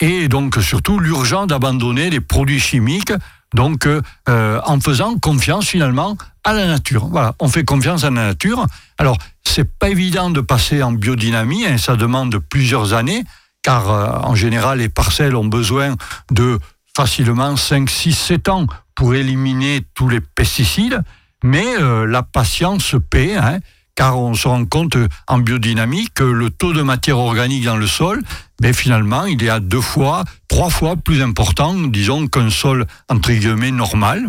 et 0.00 0.28
donc 0.28 0.56
surtout 0.60 0.98
l'urgence 0.98 1.48
d'abandonner 1.48 2.10
les 2.10 2.20
produits 2.20 2.60
chimiques 2.60 3.12
donc 3.54 3.86
euh, 3.86 4.60
en 4.64 4.80
faisant 4.80 5.18
confiance 5.18 5.66
finalement 5.66 6.16
à 6.44 6.52
la 6.52 6.66
nature. 6.66 7.06
Voilà, 7.06 7.34
on 7.40 7.48
fait 7.48 7.64
confiance 7.64 8.04
à 8.04 8.10
la 8.10 8.28
nature. 8.28 8.66
Alors, 8.98 9.18
c'est 9.42 9.68
pas 9.78 9.88
évident 9.88 10.30
de 10.30 10.40
passer 10.40 10.82
en 10.82 10.92
biodynamie, 10.92 11.66
hein, 11.66 11.78
ça 11.78 11.96
demande 11.96 12.38
plusieurs 12.38 12.94
années, 12.94 13.24
car 13.62 13.90
euh, 13.90 14.06
en 14.22 14.34
général, 14.34 14.78
les 14.78 14.88
parcelles 14.88 15.34
ont 15.34 15.44
besoin 15.44 15.96
de 16.30 16.58
facilement 17.00 17.56
5, 17.56 17.88
6, 17.88 18.12
7 18.12 18.48
ans 18.50 18.66
pour 18.94 19.14
éliminer 19.14 19.80
tous 19.94 20.06
les 20.10 20.20
pesticides, 20.20 21.00
mais 21.42 21.64
euh, 21.80 22.04
la 22.04 22.22
patience 22.22 22.94
paie, 23.08 23.36
hein, 23.36 23.60
car 23.94 24.18
on 24.18 24.34
se 24.34 24.46
rend 24.46 24.66
compte 24.66 24.96
euh, 24.96 25.08
en 25.26 25.38
biodynamie 25.38 26.08
que 26.12 26.24
le 26.24 26.50
taux 26.50 26.74
de 26.74 26.82
matière 26.82 27.16
organique 27.16 27.64
dans 27.64 27.78
le 27.78 27.86
sol, 27.86 28.22
ben, 28.60 28.74
finalement, 28.74 29.24
il 29.24 29.42
est 29.42 29.48
à 29.48 29.60
deux 29.60 29.80
fois, 29.80 30.24
trois 30.46 30.68
fois 30.68 30.96
plus 30.96 31.22
important, 31.22 31.72
disons, 31.74 32.28
qu'un 32.28 32.50
sol 32.50 32.84
entre 33.08 33.32
guillemets 33.32 33.70
normal. 33.70 34.26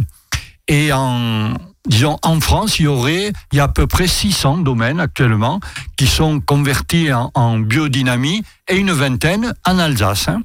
Et 0.69 0.93
en, 0.93 1.53
disons, 1.85 2.17
en 2.23 2.39
France, 2.39 2.79
il 2.79 2.83
y 2.83 2.87
aurait, 2.87 3.33
il 3.51 3.57
y 3.57 3.59
a 3.59 3.65
à 3.65 3.67
peu 3.67 3.85
près 3.85 4.07
600 4.07 4.59
domaines 4.59 5.01
actuellement 5.01 5.59
qui 5.97 6.07
sont 6.07 6.39
convertis 6.39 7.11
en, 7.11 7.31
en 7.33 7.59
biodynamie 7.59 8.43
et 8.69 8.77
une 8.77 8.93
vingtaine 8.93 9.53
en 9.65 9.77
Alsace. 9.77 10.29
hein. 10.29 10.41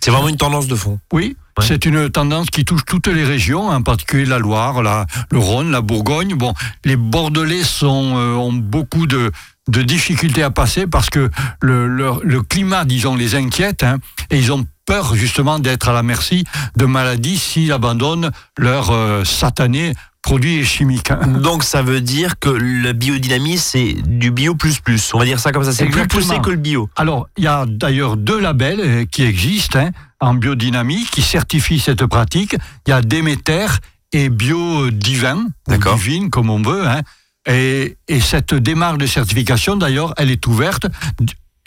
c'est 0.00 0.10
vraiment 0.10 0.28
une 0.28 0.36
tendance 0.36 0.66
de 0.66 0.74
fond. 0.76 1.00
Oui. 1.14 1.38
C'est 1.60 1.84
une 1.84 2.08
tendance 2.10 2.48
qui 2.50 2.64
touche 2.64 2.84
toutes 2.86 3.08
les 3.08 3.24
régions, 3.24 3.68
en 3.68 3.82
particulier 3.82 4.24
la 4.24 4.38
Loire, 4.38 4.82
la, 4.82 5.06
le 5.30 5.38
Rhône, 5.38 5.70
la 5.70 5.80
Bourgogne. 5.80 6.34
Bon, 6.34 6.54
les 6.84 6.96
Bordelais 6.96 7.64
sont, 7.64 8.14
euh, 8.16 8.34
ont 8.34 8.52
beaucoup 8.52 9.06
de, 9.06 9.30
de 9.68 9.82
difficultés 9.82 10.42
à 10.42 10.50
passer 10.50 10.86
parce 10.86 11.10
que 11.10 11.30
le, 11.60 11.86
le, 11.86 12.12
le 12.22 12.42
climat, 12.42 12.84
disons, 12.84 13.14
les 13.16 13.34
inquiète 13.34 13.82
hein, 13.82 13.98
et 14.30 14.38
ils 14.38 14.52
ont 14.52 14.64
peur 14.86 15.14
justement 15.14 15.58
d'être 15.58 15.88
à 15.88 15.92
la 15.92 16.02
merci 16.02 16.44
de 16.76 16.86
maladies 16.86 17.38
s'ils 17.38 17.72
abandonnent 17.72 18.30
leur 18.58 18.90
euh, 18.90 19.24
satané 19.24 19.92
produits 20.22 20.64
chimiques. 20.64 21.10
hein. 21.10 21.26
Donc 21.26 21.64
ça 21.64 21.82
veut 21.82 22.00
dire 22.00 22.38
que 22.38 22.50
la 22.50 22.92
biodynamie 22.92 23.58
c'est 23.58 23.94
du 24.06 24.30
bio 24.30 24.54
plus 24.54 24.78
plus. 24.80 25.12
On 25.14 25.18
va 25.18 25.24
dire 25.24 25.40
ça 25.40 25.50
comme 25.52 25.64
ça. 25.64 25.72
C'est 25.72 25.86
plus 25.86 26.06
poussé 26.08 26.38
que 26.40 26.50
le 26.50 26.56
bio. 26.56 26.88
Alors, 26.96 27.28
il 27.38 27.44
y 27.44 27.46
a 27.46 27.64
d'ailleurs 27.66 28.16
deux 28.16 28.38
labels 28.40 28.80
euh, 28.80 29.04
qui 29.10 29.22
existent 29.22 29.78
hein, 29.78 29.90
en 30.20 30.34
biodynamie 30.34 31.06
qui 31.10 31.22
certifient 31.22 31.80
cette 31.80 32.04
pratique. 32.06 32.54
Il 32.86 32.90
y 32.90 32.92
a 32.92 33.00
Déméter 33.02 33.66
et 34.12 34.28
Bio 34.28 34.90
Divin, 34.90 35.46
ou. 35.68 35.76
Divine 35.94 36.30
comme 36.30 36.50
on 36.50 36.60
veut. 36.62 36.86
hein. 36.86 37.00
Et, 37.48 37.96
et 38.06 38.20
cette 38.20 38.52
démarche 38.54 38.98
de 38.98 39.06
certification, 39.06 39.76
d'ailleurs, 39.76 40.12
elle 40.18 40.30
est 40.30 40.46
ouverte 40.46 40.86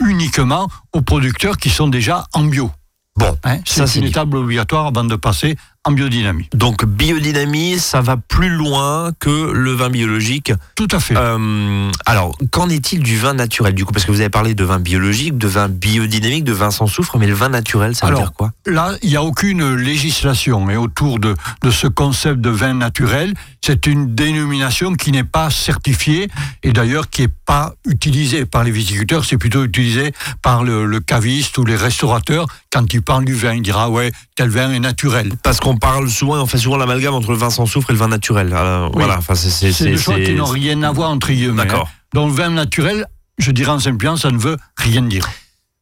uniquement 0.02 0.68
aux 0.92 1.02
producteurs 1.02 1.58
qui 1.58 1.70
sont 1.70 1.88
déjà 1.88 2.26
en 2.34 2.44
bio. 2.44 2.72
Bon, 3.16 3.38
hein. 3.44 3.60
C'est 3.66 3.96
une 3.96 4.06
étape 4.06 4.34
obligatoire 4.34 4.88
avant 4.88 5.04
de 5.04 5.16
passer 5.16 5.56
en 5.86 5.92
biodynamie. 5.92 6.48
donc 6.54 6.86
biodynamie, 6.86 7.78
ça 7.78 8.02
va 8.02 8.16
plus 8.16 8.50
loin 8.50 9.12
que 9.20 9.52
le 9.52 9.72
vin 9.72 9.90
biologique. 9.90 10.54
Tout 10.76 10.88
à 10.92 11.00
fait. 11.00 11.16
Euh, 11.18 11.92
alors, 12.06 12.38
qu'en 12.52 12.70
est-il 12.70 13.04
du 13.04 13.18
vin 13.18 13.34
naturel 13.34 13.74
du 13.74 13.84
coup? 13.84 13.92
Parce 13.92 14.06
que 14.06 14.12
vous 14.12 14.22
avez 14.22 14.30
parlé 14.30 14.56
de 14.56 14.64
vin 14.64 14.80
biologique, 14.80 15.38
de 15.38 15.48
vin 15.48 15.68
biodynamique, 15.68 16.46
de 16.46 16.54
vin 16.54 16.72
sans 16.72 16.88
soufre, 16.88 17.18
mais 17.18 17.28
le 17.28 17.34
vin 17.34 17.50
naturel, 17.50 17.96
ça 17.96 18.08
veut 18.08 18.16
dire 18.16 18.32
quoi? 18.34 18.52
Là, 18.66 18.96
il 19.02 19.10
n'y 19.10 19.18
a 19.18 19.24
aucune 19.24 19.76
législation 19.76 20.70
et 20.70 20.78
autour 20.78 21.20
de, 21.20 21.36
de 21.62 21.72
ce 21.72 21.88
concept 21.88 22.40
de 22.40 22.50
vin 22.50 22.74
naturel. 22.74 23.34
C'est 23.62 23.86
une 23.86 24.14
dénomination 24.16 24.94
qui 24.94 25.12
n'est 25.12 25.24
pas 25.24 25.50
certifiée 25.50 26.30
et 26.64 26.72
d'ailleurs 26.72 27.10
qui 27.10 27.24
n'est 27.24 27.34
pas 27.46 27.74
utilisée 27.86 28.46
par 28.46 28.64
les 28.64 28.72
viticulteurs. 28.72 29.26
C'est 29.26 29.38
plutôt 29.38 29.64
utilisé 29.64 30.14
par 30.42 30.64
le, 30.64 30.86
le 30.86 31.00
caviste 31.00 31.58
ou 31.58 31.66
les 31.66 31.76
restaurateurs. 31.76 32.46
Quand 32.72 32.94
ils 32.94 33.02
parlent 33.02 33.26
du 33.26 33.34
vin, 33.36 33.54
il 33.54 33.62
dira 33.62 33.90
ouais, 33.90 34.12
tel 34.36 34.50
vin 34.50 34.72
est 34.72 34.80
naturel. 34.80 35.34
Parce 35.44 35.60
qu'on 35.60 35.73
parle 35.78 36.10
souvent, 36.10 36.42
on 36.42 36.46
fait 36.46 36.58
souvent 36.58 36.78
l'amalgame 36.78 37.14
entre 37.14 37.32
le 37.32 37.38
vin 37.38 37.50
sans 37.50 37.66
soufre 37.66 37.90
et 37.90 37.94
le 37.94 38.00
vin 38.00 38.08
naturel. 38.08 38.54
Alors, 38.54 38.92
Voilà, 38.94 39.18
enfin 39.18 39.36
c'est 39.36 39.50
c'est 39.50 39.72
C'est 39.72 39.86
des 39.86 39.98
c'est- 39.98 40.04
choses 40.04 40.24
qui 40.26 40.34
n'ont 40.34 40.46
rien 40.46 40.82
à 40.84 40.92
voir 40.92 41.10
entre 41.12 41.28
guillemets. 41.32 41.64
D'accord. 41.66 41.88
hein. 41.92 42.00
Donc 42.14 42.30
le 42.30 42.36
vin 42.36 42.50
naturel, 42.50 43.06
je 43.40 43.52
dirais 43.52 43.72
en 43.72 43.80
simplifiant, 43.80 44.16
ça 44.18 44.32
ne 44.32 44.38
veut 44.38 44.58
rien 44.78 45.02
dire. 45.02 45.28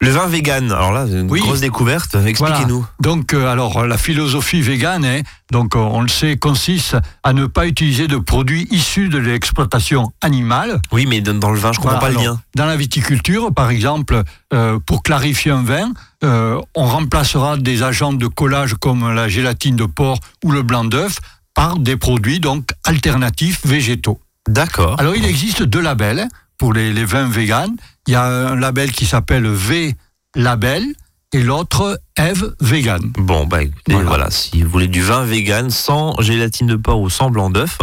Le 0.03 0.09
vin 0.09 0.25
vegan. 0.25 0.71
Alors 0.71 0.91
là, 0.91 1.05
une 1.05 1.29
Oui. 1.29 1.41
grosse 1.41 1.59
découverte. 1.59 2.15
Expliquez-nous. 2.15 2.83
Donc, 2.99 3.35
euh, 3.35 3.47
alors, 3.51 3.85
la 3.85 3.99
philosophie 3.99 4.59
végane, 4.59 5.05
hein, 5.05 5.21
donc, 5.51 5.75
euh, 5.75 5.79
on 5.79 6.01
le 6.01 6.07
sait, 6.07 6.37
consiste 6.37 6.97
à 7.23 7.33
ne 7.33 7.45
pas 7.45 7.67
utiliser 7.67 8.07
de 8.07 8.17
produits 8.17 8.67
issus 8.71 9.09
de 9.09 9.19
l'exploitation 9.19 10.11
animale. 10.21 10.81
Oui, 10.91 11.05
mais 11.07 11.21
dans 11.21 11.51
le 11.51 11.59
vin, 11.59 11.71
je 11.71 11.77
comprends 11.77 11.99
Voilà, 11.99 12.15
pas 12.15 12.19
le 12.19 12.25
lien. 12.25 12.41
Dans 12.55 12.65
la 12.65 12.75
viticulture, 12.77 13.53
par 13.53 13.69
exemple, 13.69 14.23
euh, 14.53 14.79
pour 14.83 15.03
clarifier 15.03 15.51
un 15.51 15.61
vin, 15.61 15.91
euh, 16.23 16.59
on 16.75 16.85
remplacera 16.85 17.57
des 17.57 17.83
agents 17.83 18.13
de 18.13 18.25
collage 18.25 18.73
comme 18.73 19.13
la 19.13 19.27
gélatine 19.27 19.75
de 19.75 19.85
porc 19.85 20.19
ou 20.43 20.51
le 20.51 20.63
blanc 20.63 20.83
d'œuf 20.83 21.19
par 21.53 21.77
des 21.77 21.95
produits 21.95 22.39
donc 22.39 22.69
alternatifs 22.85 23.59
végétaux. 23.67 24.19
D'accord. 24.49 24.99
Alors, 24.99 25.15
il 25.15 25.25
existe 25.25 25.61
deux 25.61 25.81
labels 25.81 26.27
pour 26.61 26.73
les, 26.73 26.93
les 26.93 27.05
vins 27.05 27.27
véganes. 27.27 27.75
Il 28.05 28.13
y 28.13 28.15
a 28.15 28.23
un 28.23 28.55
label 28.55 28.91
qui 28.91 29.07
s'appelle 29.07 29.47
V 29.47 29.95
Label 30.35 30.83
et 31.33 31.41
l'autre 31.41 31.99
Eve 32.19 32.53
Vegan. 32.61 33.01
Bon, 33.17 33.47
bah 33.47 33.63
écoutez, 33.63 33.93
Voilà. 33.93 34.07
voilà. 34.07 34.29
si 34.29 34.61
vous 34.61 34.69
voulez 34.69 34.87
du 34.87 35.01
vin 35.01 35.23
vegan 35.23 35.71
sans 35.71 36.13
gélatine 36.21 36.67
de 36.67 36.75
porc 36.75 37.01
ou 37.01 37.09
sans 37.09 37.31
blanc 37.31 37.49
d'œuf, 37.49 37.79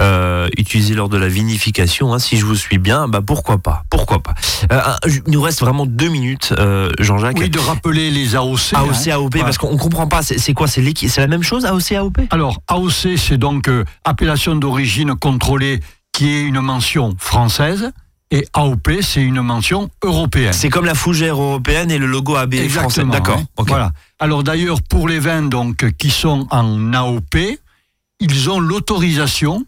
euh, 0.00 0.50
utilisé 0.58 0.92
lors 0.94 1.08
de 1.08 1.16
la 1.16 1.28
vinification, 1.28 2.12
hein, 2.12 2.18
si 2.18 2.36
je 2.36 2.44
vous 2.44 2.56
suis 2.56 2.76
bien, 2.76 3.08
bah 3.08 3.20
pourquoi 3.26 3.56
pas, 3.56 3.84
pourquoi 3.88 4.22
pas. 4.22 4.34
Euh, 4.70 4.82
il 5.06 5.22
nous 5.32 5.40
reste 5.40 5.60
vraiment 5.60 5.86
deux 5.86 6.08
minutes, 6.10 6.52
euh, 6.58 6.90
Jean-Jacques. 6.98 7.38
Oui, 7.40 7.48
de 7.48 7.58
rappeler 7.58 8.10
les 8.10 8.36
AOC. 8.36 8.74
hein. 8.74 8.80
AOC, 8.80 9.08
AOP, 9.08 9.38
parce 9.40 9.56
qu'on 9.56 9.78
comprend 9.78 10.08
pas, 10.08 10.22
c'est 10.22 10.52
quoi, 10.52 10.66
c'est 10.68 10.82
la 11.16 11.26
même 11.26 11.42
chose, 11.42 11.64
AOC, 11.64 11.92
AOP 11.92 12.18
Alors, 12.28 12.60
AOC, 12.68 13.16
c'est 13.16 13.38
donc 13.38 13.70
appellation 14.04 14.56
d'origine 14.56 15.14
contrôlée 15.14 15.80
qui 16.12 16.28
est 16.28 16.42
une 16.42 16.60
mention 16.60 17.14
française. 17.18 17.92
Et 18.32 18.46
AOP, 18.52 18.88
c'est 19.00 19.22
une 19.22 19.40
mention 19.40 19.90
européenne. 20.02 20.52
C'est 20.52 20.68
comme 20.70 20.84
la 20.84 20.94
fougère 20.94 21.34
européenne 21.34 21.90
et 21.90 21.98
le 21.98 22.06
logo 22.06 22.36
AB 22.36 22.54
français. 22.54 22.64
Exactement. 22.64 23.12
D'accord. 23.12 23.38
hein. 23.38 23.64
Voilà. 23.66 23.92
Alors 24.20 24.44
d'ailleurs, 24.44 24.82
pour 24.82 25.08
les 25.08 25.18
vins 25.18 25.42
donc 25.42 25.90
qui 25.98 26.10
sont 26.10 26.46
en 26.50 26.92
AOP, 26.92 27.36
ils 28.20 28.50
ont 28.50 28.60
l'autorisation 28.60 29.64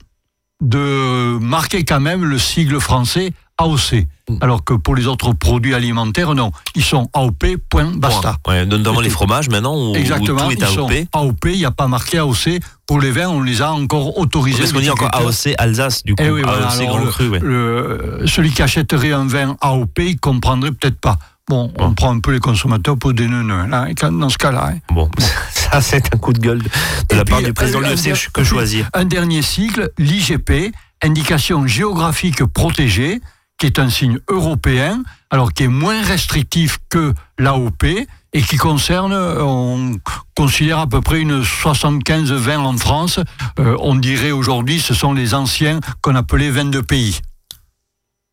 de 0.61 1.39
marquer 1.41 1.85
quand 1.85 2.01
même 2.01 2.25
le 2.25 2.39
sigle 2.39 2.79
français 2.79 3.33
AOC. 3.59 4.07
Mm. 4.29 4.37
Alors 4.41 4.65
que 4.65 4.75
pour 4.75 4.95
les 4.95 5.07
autres 5.07 5.33
produits 5.33 5.75
alimentaires, 5.75 6.35
non. 6.35 6.53
Ils 6.75 6.85
sont 6.85 7.09
AOP, 7.13 7.45
point, 7.69 7.93
basta. 7.95 8.37
Ouais, 8.47 8.65
notamment 8.67 9.01
les 9.01 9.11
fromages 9.11 9.49
maintenant 9.49 9.75
où, 9.77 9.93
où 9.93 9.97
Exactement. 9.97 10.45
tout 10.47 10.51
est 10.53 10.55
ils 10.61 10.67
sont 10.67 10.89
AOP. 10.89 11.07
AOP, 11.13 11.45
il 11.47 11.59
n'y 11.59 11.65
a 11.65 11.71
pas 11.71 11.87
marqué 11.89 12.19
AOC. 12.19 12.61
Pour 12.87 13.01
les 13.01 13.11
vins, 13.11 13.29
on 13.29 13.43
les 13.43 13.63
a 13.63 13.73
encore 13.73 14.19
autorisés. 14.19 14.59
Parce 14.61 14.73
qu'on 14.73 14.81
dit 14.81 14.91
encore. 14.91 15.11
AOC 15.13 15.55
Alsace, 15.59 16.03
du 16.05 16.15
coup. 16.15 16.23
Eh 16.25 16.31
oui, 16.31 16.43
voilà, 16.43 16.69
AOC 16.69 16.81
alors 16.83 16.97
Grand 16.97 17.05
le- 17.05 17.11
Cru, 17.11 17.29
ouais. 17.29 17.41
le- 17.41 18.23
celui 18.27 18.51
qui 18.51 18.63
achèterait 18.63 19.13
un 19.13 19.27
vin 19.27 19.57
AOP, 19.61 19.99
il 20.01 20.19
comprendrait 20.19 20.73
peut-être 20.73 20.99
pas. 21.01 21.19
Bon, 21.49 21.73
on 21.79 21.93
prend 21.93 22.15
un 22.15 22.21
peu 22.21 22.31
les 22.33 22.39
consommateurs 22.39 22.97
pour 22.97 23.13
des 23.13 23.27
neuneux, 23.27 23.67
là, 23.67 23.87
et 23.89 23.95
quand- 23.95 24.13
dans 24.13 24.29
ce 24.29 24.39
cas-là. 24.39 24.71
hein. 24.75 24.79
Bon, 24.95 25.11
ça 25.53 25.81
c'est 25.81 26.15
un 26.15 26.19
coup 26.19 26.33
de 26.33 26.39
gueule 26.39 26.63
de 26.63 26.69
Et 27.11 27.17
la 27.17 27.25
part 27.25 27.43
du 27.43 27.53
président 27.53 27.81
de 27.81 27.87
euh, 27.87 27.91
l'UFC 27.95 28.31
que 28.33 28.45
choisir. 28.45 28.89
Un 28.95 29.05
dernier 29.05 29.43
sigle, 29.43 29.91
l'IGP, 29.99 30.73
indication 31.03 31.67
géographique 31.67 32.45
protégée, 32.45 33.21
qui 33.63 33.67
est 33.67 33.79
un 33.79 33.91
signe 33.91 34.19
européen, 34.29 35.05
alors 35.31 35.53
qui 35.53 35.63
est 35.63 35.69
moins 35.69 36.03
restrictif 36.03 36.81
que 36.89 37.15
l'AOP 37.39 37.85
et 37.85 38.43
qui 38.43 38.57
concerne, 38.57 39.13
euh, 39.13 39.41
on 39.41 40.01
considère 40.37 40.81
à 40.81 40.89
peu 40.89 41.01
près 41.01 41.21
une 41.21 41.45
75 41.45 42.33
vins 42.33 42.59
en 42.59 42.77
France. 42.77 43.21
Euh, 43.61 43.77
on 43.79 43.95
dirait 43.95 44.33
aujourd'hui, 44.33 44.81
ce 44.81 44.95
sont 44.95 45.13
les 45.13 45.33
anciens 45.33 45.79
qu'on 46.01 46.17
appelait 46.17 46.51
vins 46.51 46.65
de 46.65 46.81
pays. 46.81 47.21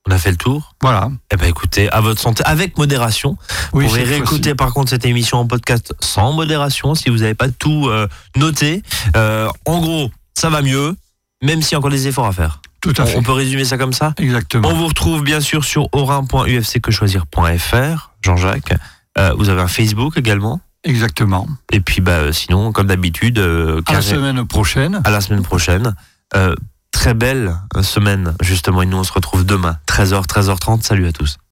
On 0.08 0.12
a 0.12 0.18
fait 0.18 0.32
le 0.32 0.38
tour? 0.38 0.74
Voilà. 0.82 1.12
Eh 1.32 1.36
ben 1.36 1.48
écoutez, 1.48 1.92
à 1.92 2.02
votre 2.02 2.20
santé, 2.20 2.42
avec 2.48 2.80
modération. 2.80 3.38
Oui, 3.74 3.84
vous 3.84 3.90
pourrez 3.92 4.06
réécouter 4.06 4.56
par 4.56 4.74
contre 4.74 4.90
cette 4.90 5.06
émission 5.06 5.38
en 5.38 5.46
podcast 5.46 5.94
sans 6.00 6.34
modération 6.34 6.96
si 6.96 7.12
vous 7.12 7.18
n'avez 7.18 7.36
pas 7.36 7.50
tout 7.50 7.88
euh, 7.88 8.08
noté. 8.36 8.82
Euh, 9.16 9.48
en 9.66 9.80
gros, 9.80 10.10
ça 10.34 10.50
va 10.50 10.64
mieux, 10.64 10.96
même 11.44 11.62
s'il 11.62 11.74
y 11.74 11.76
a 11.76 11.78
encore 11.78 11.92
des 11.92 12.08
efforts 12.08 12.26
à 12.26 12.32
faire. 12.32 12.62
Tout 12.82 12.94
à 12.98 13.04
On, 13.04 13.06
fait. 13.06 13.18
on 13.18 13.24
peut 13.24 13.32
résumer 13.34 13.66
ça 13.66 13.78
comme 13.78 13.94
ça 13.94 14.14
Exactement. 14.18 14.70
On 14.70 14.74
vous 14.74 14.88
retrouve 14.88 15.24
bien 15.24 15.42
sûr 15.42 15.64
sur 15.66 15.90
orin.ufcquechoisir.fr, 15.92 18.12
Jean-Jacques. 18.22 18.74
Euh, 19.18 19.34
vous 19.38 19.50
avez 19.50 19.62
un 19.62 19.68
Facebook 19.68 20.18
également. 20.18 20.62
Exactement. 20.84 21.48
Et 21.74 21.82
puis 21.82 22.02
bah, 22.02 22.12
euh, 22.14 22.32
sinon, 22.32 22.72
comme 22.72 22.88
d'habitude, 22.88 23.40
euh, 23.40 23.82
À 23.88 23.94
la 23.94 24.02
semaine 24.02 24.46
prochaine. 24.48 25.02
à 25.04 25.10
la 25.10 25.20
semaine 25.22 25.44
prochaine. 25.44 25.96
Euh, 26.36 26.54
très 26.92 27.14
belle 27.14 27.56
semaine 27.82 28.34
justement 28.42 28.82
et 28.82 28.86
nous 28.86 28.98
on 28.98 29.04
se 29.04 29.12
retrouve 29.14 29.46
demain 29.46 29.78
13h 29.88 30.26
13h30 30.28 30.82
salut 30.84 31.08
à 31.08 31.12
tous 31.12 31.38